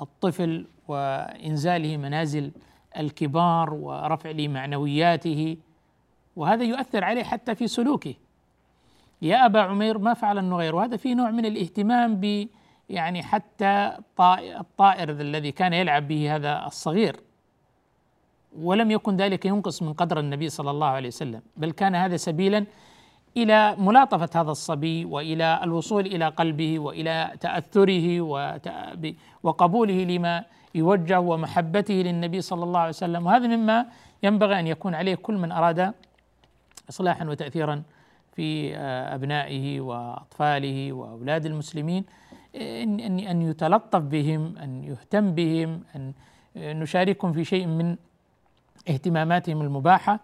الطفل 0.00 0.66
وإنزاله 0.88 1.96
منازل 1.96 2.52
الكبار 2.98 3.74
ورفع 3.74 4.30
لمعنوياته 4.30 5.56
وهذا 6.36 6.64
يؤثر 6.64 7.04
عليه 7.04 7.24
حتى 7.24 7.54
في 7.54 7.68
سلوكه. 7.68 8.14
يا 9.22 9.46
أبا 9.46 9.60
عمير 9.60 9.98
ما 9.98 10.14
فعل 10.14 10.38
النغير. 10.38 10.76
وهذا 10.76 10.96
فيه 10.96 11.14
نوع 11.14 11.30
من 11.30 11.46
الاهتمام 11.46 12.16
ب 12.20 12.48
يعني 12.90 13.22
حتى 13.22 13.96
الطائر 14.60 15.10
الذي 15.10 15.52
كان 15.52 15.72
يلعب 15.72 16.08
به 16.08 16.36
هذا 16.36 16.66
الصغير. 16.66 17.16
ولم 18.58 18.90
يكن 18.90 19.16
ذلك 19.16 19.44
ينقص 19.44 19.82
من 19.82 19.92
قدر 19.92 20.20
النبي 20.20 20.48
صلى 20.48 20.70
الله 20.70 20.86
عليه 20.86 21.08
وسلم. 21.08 21.42
بل 21.56 21.70
كان 21.70 21.94
هذا 21.94 22.16
سبيلا 22.16 22.66
إلى 23.36 23.76
ملاطفة 23.78 24.40
هذا 24.40 24.50
الصبي 24.50 25.04
وإلى 25.04 25.60
الوصول 25.62 26.06
إلى 26.06 26.28
قلبه 26.28 26.78
وإلى 26.78 27.32
تأثره 27.40 28.20
وقبوله 29.42 30.04
لما 30.04 30.44
يوجه 30.74 31.20
ومحبته 31.20 31.94
للنبي 31.94 32.40
صلى 32.40 32.64
الله 32.64 32.80
عليه 32.80 32.88
وسلم. 32.88 33.26
وهذا 33.26 33.46
مما 33.46 33.86
ينبغي 34.22 34.60
أن 34.60 34.66
يكون 34.66 34.94
عليه 34.94 35.14
كل 35.14 35.34
من 35.34 35.52
أراد 35.52 35.94
اصلاحا 36.88 37.24
وتاثيرا 37.24 37.82
في 38.32 38.76
آه، 38.76 39.14
أبنائه 39.14 39.80
وأطفاله 39.80 40.92
وأولاد 40.92 41.46
المسلمين. 41.46 42.04
إن 42.56 43.00
إن 43.00 43.42
يتلطف 43.42 44.00
بهم 44.00 44.58
أن 44.58 44.84
يهتم 44.84 45.34
بهم 45.34 45.80
أن 45.96 46.12
نشاركهم 46.56 47.32
في 47.32 47.44
شيء 47.44 47.66
من 47.66 47.96
اهتماماتهم 48.88 49.62
المباحة 49.62 50.20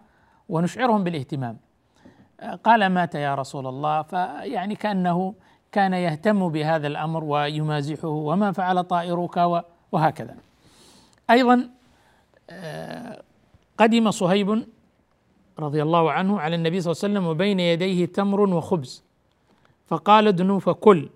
ونشعرهم 0.49 1.03
بالاهتمام. 1.03 1.57
قال 2.63 2.85
مات 2.85 3.15
يا 3.15 3.35
رسول 3.35 3.67
الله. 3.67 4.01
فيعني 4.01 4.75
كأنه 4.75 5.33
كان 5.71 5.93
يهتم 5.93 6.49
بهذا 6.49 6.87
الأمر 6.87 7.23
ويمازحه 7.23 8.07
وما 8.07 8.51
فعل 8.51 8.83
طائرك 8.83 9.63
وهكذا. 9.91 10.35
أيضا 11.29 11.69
آه، 12.49 13.21
قدم 13.77 14.11
صهيب 14.11 14.65
رضي 15.59 15.81
الله 15.81 16.11
عنه 16.11 16.39
على 16.39 16.55
النبي 16.55 16.81
صلى 16.81 16.91
الله 16.91 17.03
عليه 17.03 17.13
وسلم 17.13 17.27
وبين 17.27 17.59
يديه 17.59 18.05
تمر 18.05 18.41
وخبز. 18.41 19.03
فقال 19.87 20.27
ادنو 20.27 20.59
فكل. 20.59 21.09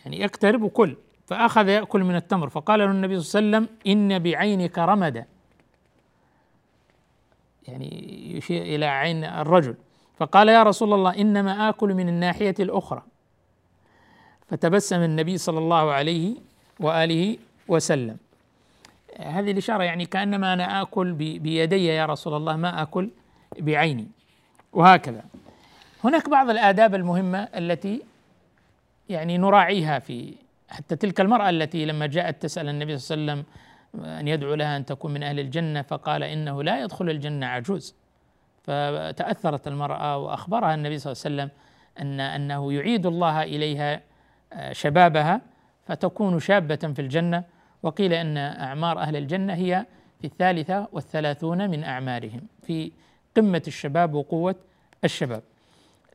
يعني 0.00 0.24
اقترب 0.24 0.62
وكل. 0.62 0.96
فأخذ 1.26 1.68
يأكل 1.68 2.04
من 2.04 2.16
التمر. 2.16 2.48
فقال 2.48 2.78
له 2.80 2.90
النبي 2.90 3.20
صلى 3.20 3.40
الله 3.40 3.56
عليه 3.56 3.66
وسلم 3.66 3.78
إن 3.86 4.18
بعينك 4.18 4.78
رمدا. 4.78 5.26
يعني 7.68 7.88
يشير 8.36 8.62
إلى 8.62 8.86
عين 8.86 9.24
الرجل. 9.24 9.74
فقال 10.16 10.48
يا 10.48 10.62
رسول 10.62 10.92
الله 10.92 11.20
إنما 11.20 11.68
آكل 11.68 11.94
من 11.94 12.08
الناحية 12.08 12.54
الأخرى. 12.60 13.02
فتبسم 14.48 15.00
النبي 15.00 15.38
صلى 15.38 15.58
الله 15.58 15.92
عليه 15.92 16.34
وآله 16.80 17.36
وسلم. 17.68 18.16
هذه 19.20 19.50
الإشارة 19.50 19.82
يعني 19.82 20.06
كأنما 20.06 20.52
أنا 20.52 20.82
آكل 20.82 21.12
بيدي 21.12 21.86
يا 21.86 22.06
رسول 22.06 22.34
الله 22.34 22.56
ما 22.56 22.82
آكل 22.82 23.10
بعيني. 23.58 24.08
وهكذا. 24.72 25.24
هناك 26.04 26.28
بعض 26.28 26.50
الآداب 26.50 26.94
المهمة 26.94 27.38
التي 27.38 28.02
يعني 29.08 29.38
نراعيها 29.38 29.98
في 29.98 30.34
حتى 30.68 30.96
تلك 30.96 31.20
المرأة 31.20 31.50
التي 31.50 31.84
لما 31.84 32.06
جاءت 32.06 32.42
تسأل 32.42 32.68
النبي 32.68 32.98
صلى 32.98 33.16
الله 33.16 33.32
عليه 33.32 33.42
وسلم 33.42 33.54
أن 34.04 34.28
يدعو 34.28 34.54
لها 34.54 34.76
أن 34.76 34.84
تكون 34.84 35.12
من 35.14 35.22
أهل 35.22 35.40
الجنة 35.40 35.82
فقال 35.82 36.22
إنه 36.22 36.62
لا 36.62 36.82
يدخل 36.82 37.10
الجنة 37.10 37.46
عجوز. 37.46 37.94
فتأثرت 38.62 39.68
المرأة 39.68 40.18
وأخبرها 40.18 40.74
النبي 40.74 40.98
صلى 40.98 41.12
الله 41.12 41.22
عليه 41.24 41.34
وسلم 41.34 41.50
أن 42.00 42.20
أنه 42.20 42.72
يعيد 42.72 43.06
الله 43.06 43.42
إليها 43.42 44.00
آه، 44.52 44.72
شبابها 44.72 45.40
فتكون 45.86 46.40
شابة 46.40 46.76
في 46.76 46.98
الجنة. 46.98 47.44
وقيل 47.84 48.12
أن 48.12 48.36
أعمار 48.36 48.98
أهل 48.98 49.16
الجنة 49.16 49.54
هي 49.54 49.86
في 50.20 50.26
الثالثة 50.26 50.88
والثلاثون 50.92 51.70
من 51.70 51.84
أعمارهم 51.84 52.40
في 52.62 52.92
قمة 53.36 53.62
الشباب 53.66 54.14
وقوة 54.14 54.54
الشباب. 55.04 55.42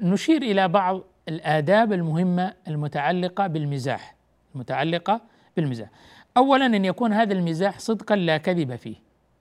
نشير 0.01 0.41
إلى 0.41 0.67
بعض 0.67 1.01
الآداب 1.27 1.93
المهمة 1.93 2.53
المتعلقة 2.67 3.47
بالمزاح 3.47 4.15
المتعلقة 4.55 5.21
بالمزاح. 5.55 5.89
أولا 6.37 6.65
أن 6.65 6.85
يكون 6.85 7.13
هذا 7.13 7.33
المزاح 7.33 7.79
صدقا 7.79 8.15
لا 8.15 8.37
كذب 8.37 8.75
فيه. 8.75 8.95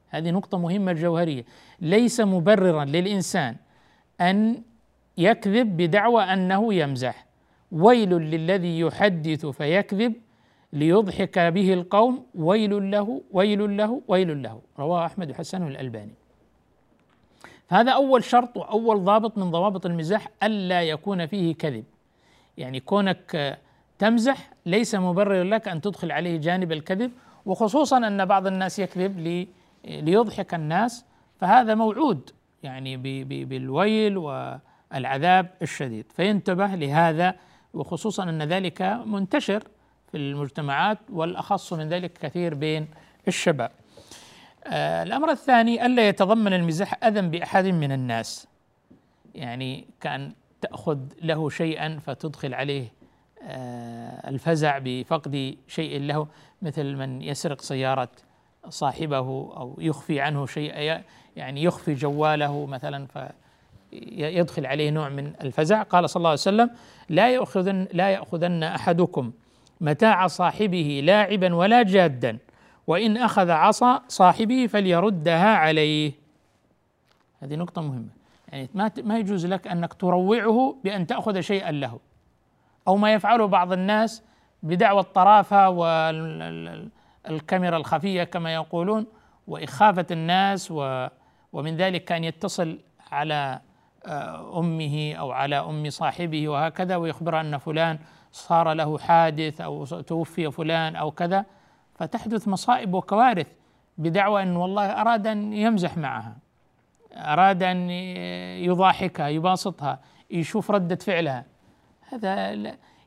هذه 0.09 0.31
نقطة 0.31 0.59
مهمة 0.59 0.93
جوهرية 0.93 1.45
ليس 1.81 2.21
مبررا 2.21 2.85
للإنسان 2.85 3.57
أن 4.21 4.63
يكذب 5.19 5.77
بدعوى 5.77 6.23
أنه 6.23 6.75
يمزح. 6.75 7.27
ويل 7.73 8.11
للذي 8.11 8.81
يحدث 8.81 9.47
فيكذب 9.47 10.15
ليضحك 10.73 11.39
به 11.39 11.73
القوم 11.73 12.27
ويل 12.35 12.91
له 12.91 13.23
ويل 13.33 13.77
له 13.77 14.03
ويل 14.09 14.43
له. 14.43 14.61
رواه 14.79 15.07
أحمد 15.07 15.33
حسن 15.33 15.67
الألباني. 15.67 16.15
هذا 17.69 17.93
أول 17.93 18.25
شرط 18.25 18.57
وأول 18.57 19.05
ضابط 19.05 19.39
من 19.39 19.51
ضوابط 19.51 19.87
المزاح 19.87 20.29
ألا 20.43 20.83
يكون 20.83 21.27
فيه 21.27 21.55
كذب. 21.55 21.85
يعني 22.59 22.81
كونك 22.81 23.59
تمزح 23.99 24.51
ليس 24.67 24.95
مبرر 24.95 25.43
لك 25.43 25.69
أن 25.69 25.81
تدخل 25.81 26.13
عليه 26.13 26.37
جانب 26.37 26.73
الكذب 26.73 27.13
وخصوصا 27.47 27.99
أن 27.99 28.25
بعض 28.25 28.47
الناس 28.47 28.79
يكذب 28.79 29.19
لي 29.19 29.49
ليضحك 29.85 30.55
الناس 30.55 31.05
فهذا 31.41 31.75
موعود 31.75 32.31
يعني 32.63 32.97
بالويل 33.45 34.17
والعذاب 34.19 35.51
الشديد. 35.63 36.13
فينتبه 36.17 36.67
لهذا 36.67 37.35
وخصوصا 37.75 38.23
أن 38.23 38.43
ذلك 38.43 38.83
منتشر. 39.07 39.63
في 40.11 40.17
المجتمعات 40.17 40.99
والأخص 41.11 41.73
من 41.73 41.89
ذلك 41.89 42.13
كثير 42.13 42.55
بين 42.55 42.89
الشباب. 43.29 43.71
آه 44.67 45.03
الأمر 45.03 45.31
الثاني 45.31 45.87
ألا 45.87 46.09
يتضمن 46.09 46.53
المزاح 46.53 47.05
أذى 47.05 47.21
بأحد 47.21 47.65
من 47.67 47.93
الناس. 47.93 48.47
يعني 49.35 49.87
كأن 50.01 50.33
تأخذ 50.61 50.99
له 51.23 51.51
شيئا 51.51 51.99
فتدخل 52.07 52.55
عليه 52.55 52.93
آه 53.43 54.29
الفزع 54.29 54.79
بفقد 54.85 55.57
شيء 55.69 56.01
له 56.01 56.27
مثل 56.63 56.97
من 56.97 57.23
يسرق 57.23 57.61
سيارة 57.61 58.09
صاحبه 58.69 59.19
أو 59.57 59.77
يخفي 59.81 60.21
عنه 60.21 60.47
شيء 60.47 61.01
يعني 61.37 61.63
يخفي 61.63 61.95
جواله 61.95 62.67
مثلا 62.67 63.07
فيدخل 63.91 64.67
عليه 64.67 64.91
نوع 64.91 65.09
من 65.09 65.33
الفزع 65.41 65.83
قال 65.83 66.11
صلى 66.11 66.21
الله 66.21 66.31
عليه 66.31 66.41
وسلم 66.41 66.71
لا 67.09 67.31
يأخذن 67.31 67.87
لا 67.93 68.11
يأخذن 68.11 68.63
أحدكم 68.63 69.33
متاع 69.81 70.27
صاحبه 70.27 71.01
لاعبا 71.05 71.55
ولا 71.55 71.83
جادا 71.83 72.39
وإن 72.87 73.17
أخذ 73.17 73.51
عصا 73.51 74.03
صاحبه 74.09 74.67
فليردها 74.67 75.57
عليه. 75.57 76.13
هذه 77.41 77.55
نقطة 77.55 77.83
مهمة. 77.83 78.09
يعني 78.49 78.69
ما 78.75 78.91
ما 79.03 79.19
يجوز 79.19 79.47
لك 79.47 79.67
أنك 79.67 79.95
تروعه 79.95 80.77
بأن 80.85 81.07
تأخذ 81.07 81.41
شيئا 81.41 81.71
له 81.71 81.99
أو 82.89 82.97
ما 82.97 83.13
يفعله 83.13 83.47
بعض 83.47 83.73
الناس 83.73 84.23
بدعوى 84.63 85.01
الطرافة 85.01 85.69
وال 85.69 86.91
الكاميرا 87.29 87.77
الخفية 87.77 88.25
كما 88.25 88.55
يقولون 88.55 89.07
وإخافة 89.47 90.07
الناس 90.11 90.71
ومن 91.53 91.77
ذلك 91.77 92.05
كان 92.05 92.25
يتصل 92.25 92.79
على 93.11 93.61
آه، 94.07 94.59
أمه 94.59 95.15
أو 95.15 95.31
على 95.31 95.57
أم 95.57 95.91
صاحبه 95.91 96.49
وهكذا 96.49 96.97
ويخبر 96.97 97.41
أن 97.41 97.59
فلان 97.59 97.99
صار 98.39 98.73
له 98.73 98.99
حادث 98.99 99.61
أو 99.61 99.85
توفي 99.85 100.51
فلان 100.51 100.97
أو 100.97 101.11
كذا 101.11 101.45
فتحدث 101.95 102.49
مصائب 102.49 102.95
وكوارث 102.95 103.47
بدعوى 103.99 104.43
إن 104.43 104.57
والله 104.57 105.01
أراد 105.01 105.27
أن 105.27 105.53
يمزح 105.53 105.97
معها 105.97 106.37
أراد 107.13 107.63
أن 107.63 107.91
يضاحكها 108.61 109.29
يباسطها 109.29 110.01
يشوف 110.31 110.71
ردة 110.71 110.97
فعلها. 110.97 111.45
هذا 112.09 112.53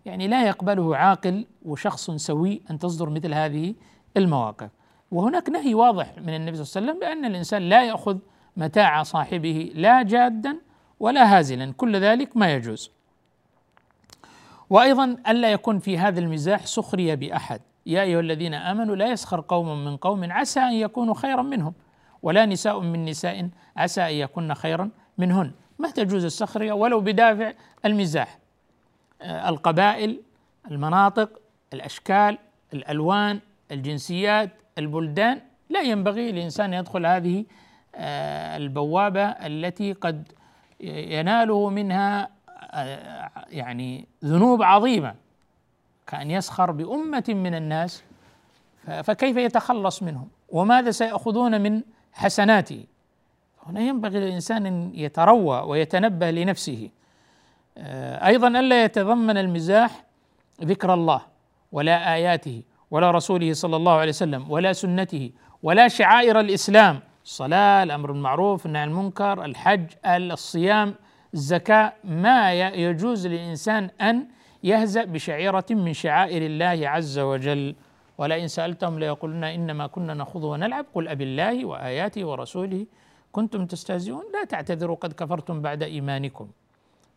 يعني 0.05 0.27
لا 0.27 0.47
يقبله 0.47 0.97
عاقل 0.97 1.45
وشخص 1.65 2.11
سوي 2.11 2.61
أن 2.71 2.79
تصدر 2.79 3.09
مثل 3.09 3.33
هذه 3.33 3.75
المواقف. 4.17 4.69
وهناك 5.11 5.49
نهي 5.49 5.73
واضح 5.73 6.17
من 6.17 6.35
النبي 6.35 6.63
صلى 6.63 6.81
الله 6.81 6.91
عليه 6.91 6.99
وسلم 6.99 6.99
بأن 6.99 7.31
الإنسان 7.31 7.61
لا 7.61 7.83
يأخذ 7.83 8.17
متاع 8.57 9.03
صاحبه 9.03 9.71
لا 9.75 10.03
جادا 10.03 10.57
ولا 10.99 11.37
هازلا 11.37 11.73
كل 11.73 11.95
ذلك 11.95 12.37
ما 12.37 12.53
يجوز. 12.53 12.91
وأيضا 14.71 15.17
ألا 15.27 15.51
يكون 15.51 15.79
في 15.79 15.97
هذا 15.97 16.19
المزاح 16.19 16.65
سخرية 16.65 17.15
بأحد. 17.15 17.61
يا 17.85 18.01
أيها 18.01 18.19
الذين 18.19 18.53
آمنوا 18.53 18.95
لا 18.95 19.07
يسخر 19.07 19.45
قوم 19.47 19.85
من 19.85 19.97
قوم 19.97 20.31
عسى 20.31 20.59
أن 20.59 20.73
يكونوا 20.73 21.13
خيرا 21.13 21.41
منهم 21.41 21.73
ولا 22.21 22.45
نساء 22.45 22.79
من 22.79 23.05
نساء 23.05 23.49
عسى 23.77 24.01
أن 24.01 24.13
يكون 24.13 24.53
خيرا 24.53 24.89
منهن. 25.17 25.51
ما 25.79 25.91
تجوز 25.91 26.25
السخرية 26.25 26.73
ولو 26.73 26.99
بدافع 26.99 27.53
المزاح؟ 27.85 28.39
آه، 29.21 29.49
القبائل 29.49 30.21
المناطق 30.71 31.39
الأشكال 31.73 32.37
الألوان 32.73 33.39
الجنسيات 33.71 34.49
البلدان. 34.77 35.41
لا 35.69 35.81
ينبغي 35.81 36.31
للإنسان 36.31 36.73
يدخل 36.73 37.05
هذه 37.05 37.45
آه، 37.95 38.57
البوابة 38.57 39.23
التي 39.23 39.93
قد 39.93 40.31
يناله 40.81 41.69
منها 41.69 42.40
يعني 43.49 44.07
ذنوب 44.25 44.63
عظيمة. 44.63 45.15
كأن 46.07 46.31
يسخر 46.31 46.71
بأمة 46.71 47.23
من 47.27 47.55
الناس 47.55 48.03
فكيف 49.03 49.37
يتخلص 49.37 50.03
منهم؟ 50.03 50.27
وماذا 50.49 50.91
سيأخذون 50.91 51.61
من 51.61 51.81
حسناته؟ 52.13 52.83
هنا 53.65 53.79
ينبغي 53.79 54.19
للإنسان 54.19 54.65
أن 54.65 54.91
يتروى 54.93 55.61
ويتنبه 55.61 56.31
لنفسه. 56.31 56.89
آه، 57.77 58.27
أيضا 58.27 58.47
ألا 58.47 58.83
يتضمن 58.83 59.37
المزاح 59.37 60.03
ذكر 60.63 60.93
الله 60.93 61.21
ولا 61.71 62.13
آياته 62.13 62.63
ولا 62.91 63.11
رسوله 63.11 63.53
صلى 63.53 63.75
الله 63.75 63.93
عليه 63.93 64.09
وسلم 64.09 64.51
ولا 64.51 64.73
سنته 64.73 65.31
ولا 65.63 65.87
شعائر 65.87 66.39
الإسلام. 66.39 66.99
الصلاة 67.25 67.83
الأمر 67.83 68.11
بالمعروف 68.11 68.65
النهي 68.65 68.81
عن 68.81 68.87
المنكر 68.89 69.45
الحج 69.45 69.85
الصيام. 70.05 70.95
الزكاة 71.33 71.93
ما 72.03 72.53
يجوز 72.69 73.27
للانسان 73.27 73.89
أن 74.01 74.27
يهزأ 74.63 75.05
بشعيرة 75.05 75.65
من 75.69 75.93
شعائر 75.93 76.41
الله 76.45 76.89
عز 76.89 77.19
وجل. 77.19 77.75
ولئن 78.17 78.47
سألتهم 78.47 78.99
ليقولن 78.99 79.43
إنما 79.43 79.87
كنا 79.87 80.13
نخوض 80.13 80.43
ونلعب. 80.43 80.85
قل 80.93 81.07
أبي 81.07 81.23
الله 81.23 81.65
وآياته 81.65 82.25
ورسوله 82.25 82.85
كنتم 83.31 83.65
تستهزئون. 83.65 84.23
لا 84.33 84.43
تعتذروا 84.43 84.95
قد 84.95 85.13
كفرتم 85.13 85.61
بعد 85.61 85.83
إيمانكم. 85.83 86.47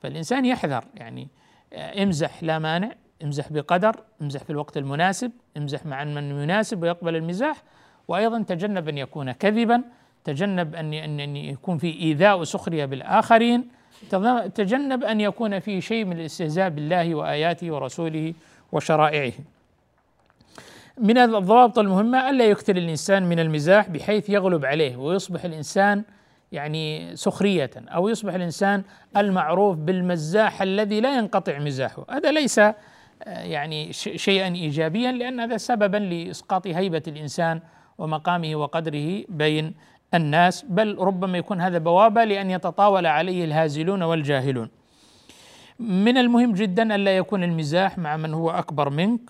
فالإنسان 0.00 0.44
يحذر 0.44 0.84
يعني 0.94 1.28
آه، 1.72 2.02
امزح 2.02 2.42
لا 2.42 2.58
مانع 2.58 2.92
امزح 3.24 3.52
بقدر 3.52 3.96
امزح 4.22 4.44
في 4.44 4.50
الوقت 4.50 4.76
المناسب 4.76 5.32
امزح 5.56 5.86
مع 5.86 6.04
من 6.04 6.42
يناسب 6.42 6.82
ويقبل 6.82 7.16
المزاح. 7.16 7.62
وأيضا 8.08 8.42
تجنب 8.42 8.88
أن 8.88 8.98
يكون 8.98 9.32
كذبا 9.32 9.82
تجنب 10.24 10.74
أن 10.74 10.94
أن 10.94 11.36
يكون 11.36 11.78
في 11.78 12.00
إيذاء 12.00 12.40
وسخرية 12.40 12.84
بالآخرين. 12.84 13.68
تجنب 14.54 15.04
أن 15.04 15.20
يكون 15.20 15.58
في 15.58 15.80
شيء 15.80 16.04
من 16.04 16.20
الاستهزاء 16.20 16.68
بالله 16.68 17.14
وآياته 17.14 17.72
ورسوله 17.72 18.34
وشرائعه. 18.72 19.32
من 20.98 21.18
الضوابط 21.18 21.78
المهمة 21.78 22.30
ألا 22.30 22.44
يكثر 22.44 22.76
الإنسان 22.76 23.22
من 23.22 23.40
المزاح 23.40 23.88
بحيث 23.88 24.30
يغلب 24.30 24.64
عليه 24.64 24.96
ويصبح 24.96 25.44
الإنسان 25.44 26.02
يعني 26.52 27.16
سخرية 27.16 27.70
أو 27.76 28.08
يصبح 28.08 28.34
الإنسان 28.34 28.82
المعروف 29.16 29.76
بالمزاح 29.76 30.62
الذي 30.62 31.00
لا 31.00 31.18
ينقطع 31.18 31.58
مزاحه. 31.58 32.06
هذا 32.10 32.32
ليس 32.32 32.58
آه، 32.58 32.74
يعني 33.26 33.92
شيئا 33.92 34.54
إيجابيا 34.54 35.12
لأن 35.12 35.40
هذا 35.40 35.56
سببا 35.56 35.96
لإسقاط 35.96 36.66
هيبة 36.66 37.02
الإنسان 37.08 37.60
ومقامه 37.98 38.56
وقدره 38.56 39.24
بين 39.28 39.74
الناس 40.16 40.64
بل 40.68 40.98
ربما 40.98 41.38
يكون 41.38 41.60
هذا 41.60 41.78
بوابة 41.78 42.24
لأن 42.24 42.50
يتطاول 42.50 43.06
عليه 43.06 43.44
الهازلون 43.44 44.02
والجاهلون. 44.02 44.68
من 45.78 46.18
المهم 46.18 46.52
جدا 46.52 46.94
ألا 46.94 47.16
يكون 47.16 47.42
المزاح 47.42 47.98
مع 47.98 48.16
من 48.16 48.34
هو 48.34 48.50
أكبر 48.50 48.90
منك 48.90 49.20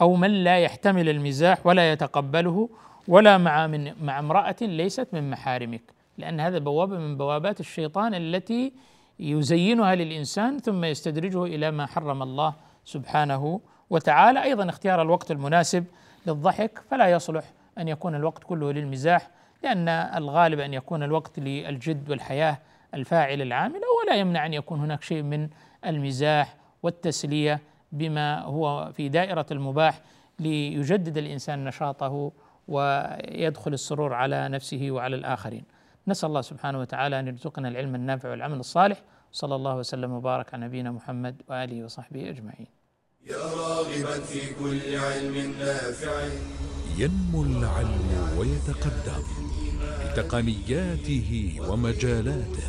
أو 0.00 0.14
من 0.14 0.30
لا 0.30 0.58
يحتمل 0.58 1.08
المزاح 1.08 1.66
ولا 1.66 1.92
يتقبله 1.92 2.68
ولا 3.08 3.38
مع 3.38 3.66
من 3.66 3.92
مع 4.02 4.18
امرأة 4.18 4.56
ليست 4.60 5.08
من 5.12 5.30
محارمك. 5.30 5.82
لأن 6.18 6.40
هذا 6.40 6.58
بوابة 6.58 6.98
من 6.98 7.16
بوابات 7.16 7.60
الشيطان 7.60 8.14
التي 8.14 8.72
يزينها 9.20 9.94
للإنسان 9.94 10.58
ثم 10.58 10.84
يستدرجه 10.84 11.44
إلى 11.44 11.70
ما 11.70 11.86
حرم 11.86 12.22
الله 12.22 12.54
سبحانه 12.84 13.60
وتعالى. 13.90 14.42
أيضا 14.42 14.68
اختيار 14.68 15.02
الوقت 15.02 15.30
المناسب 15.30 15.84
للضحك 16.26 16.82
فلا 16.90 17.08
يصلح 17.08 17.44
أن 17.78 17.88
يكون 17.88 18.14
الوقت 18.14 18.44
كله 18.44 18.72
للمزاح. 18.72 19.30
لأن 19.64 19.88
الغالب 19.88 20.60
أن 20.60 20.74
يكون 20.74 21.02
الوقت 21.02 21.38
للجد 21.38 22.10
والحياة 22.10 22.58
الفاعل 22.94 23.42
العامل 23.42 23.80
ولا 24.02 24.16
يمنع 24.16 24.46
أن 24.46 24.54
يكون 24.54 24.80
هناك 24.80 25.02
شيء 25.02 25.22
من 25.22 25.48
المزاح 25.86 26.56
والتسلية 26.82 27.60
بما 27.92 28.40
هو 28.42 28.92
في 28.92 29.08
دائرة 29.08 29.46
المباح 29.50 30.00
ليجدد 30.38 31.18
الإنسان 31.18 31.64
نشاطه 31.64 32.32
ويدخل 32.68 33.72
السرور 33.72 34.14
على 34.14 34.48
نفسه 34.48 34.90
وعلى 34.90 35.16
الآخرين. 35.16 35.64
نسأل 36.08 36.28
الله 36.28 36.40
سبحانه 36.40 36.78
وتعالى 36.78 37.20
أن 37.20 37.28
يرزقنا 37.28 37.68
العلم 37.68 37.94
النافع 37.94 38.30
والعمل 38.30 38.58
الصالح. 38.58 39.02
صلى 39.32 39.54
الله 39.54 39.76
وسلم 39.76 40.12
وبارك 40.12 40.54
على 40.54 40.66
نبينا 40.66 40.90
محمد 40.90 41.42
وآله 41.48 41.84
وصحبه 41.84 42.30
أجمعين. 42.30 42.66
يا 43.26 43.36
راغبا 43.36 44.20
في 44.20 44.54
كل 44.54 44.96
علم 44.96 45.54
نافع. 45.58 46.28
ينمو 46.98 47.42
العلم 47.42 48.38
ويتقدم. 48.38 49.53
بتقنياته 50.14 51.60
ومجالاته 51.68 52.66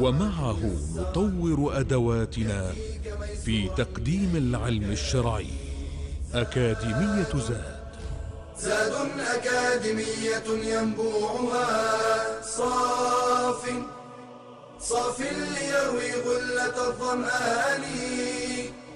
ومعه 0.00 0.60
نطور 0.96 1.80
أدواتنا 1.80 2.72
في 3.44 3.68
تقديم 3.76 4.32
العلم 4.36 4.90
الشرعي 4.90 5.50
أكاديمية 6.34 7.32
زاد. 7.48 7.76
زاد 8.58 8.94
أكاديمية 9.20 10.48
ينبوعها 10.74 12.42
صاف 12.42 13.70
صاف 14.80 15.20
ليروي 15.20 16.12
غلة 16.12 16.88
الظمآن 16.88 17.84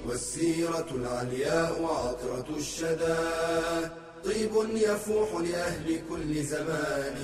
والسيرة 0.06 0.86
العلياء 0.94 1.84
عطرة 1.84 2.56
الشدى. 2.56 3.16
طيب 4.24 4.50
يفوح 4.74 5.28
لأهل 5.40 6.00
كل 6.08 6.44
زمان. 6.44 7.16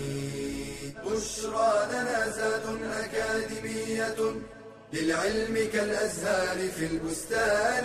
بشرى 1.07 1.89
لنا 1.91 2.29
زاد 2.29 2.63
أكاديمية 2.83 4.17
للعلم 4.93 5.69
كالأزهار 5.73 6.69
في 6.69 6.87
البستان. 6.87 7.85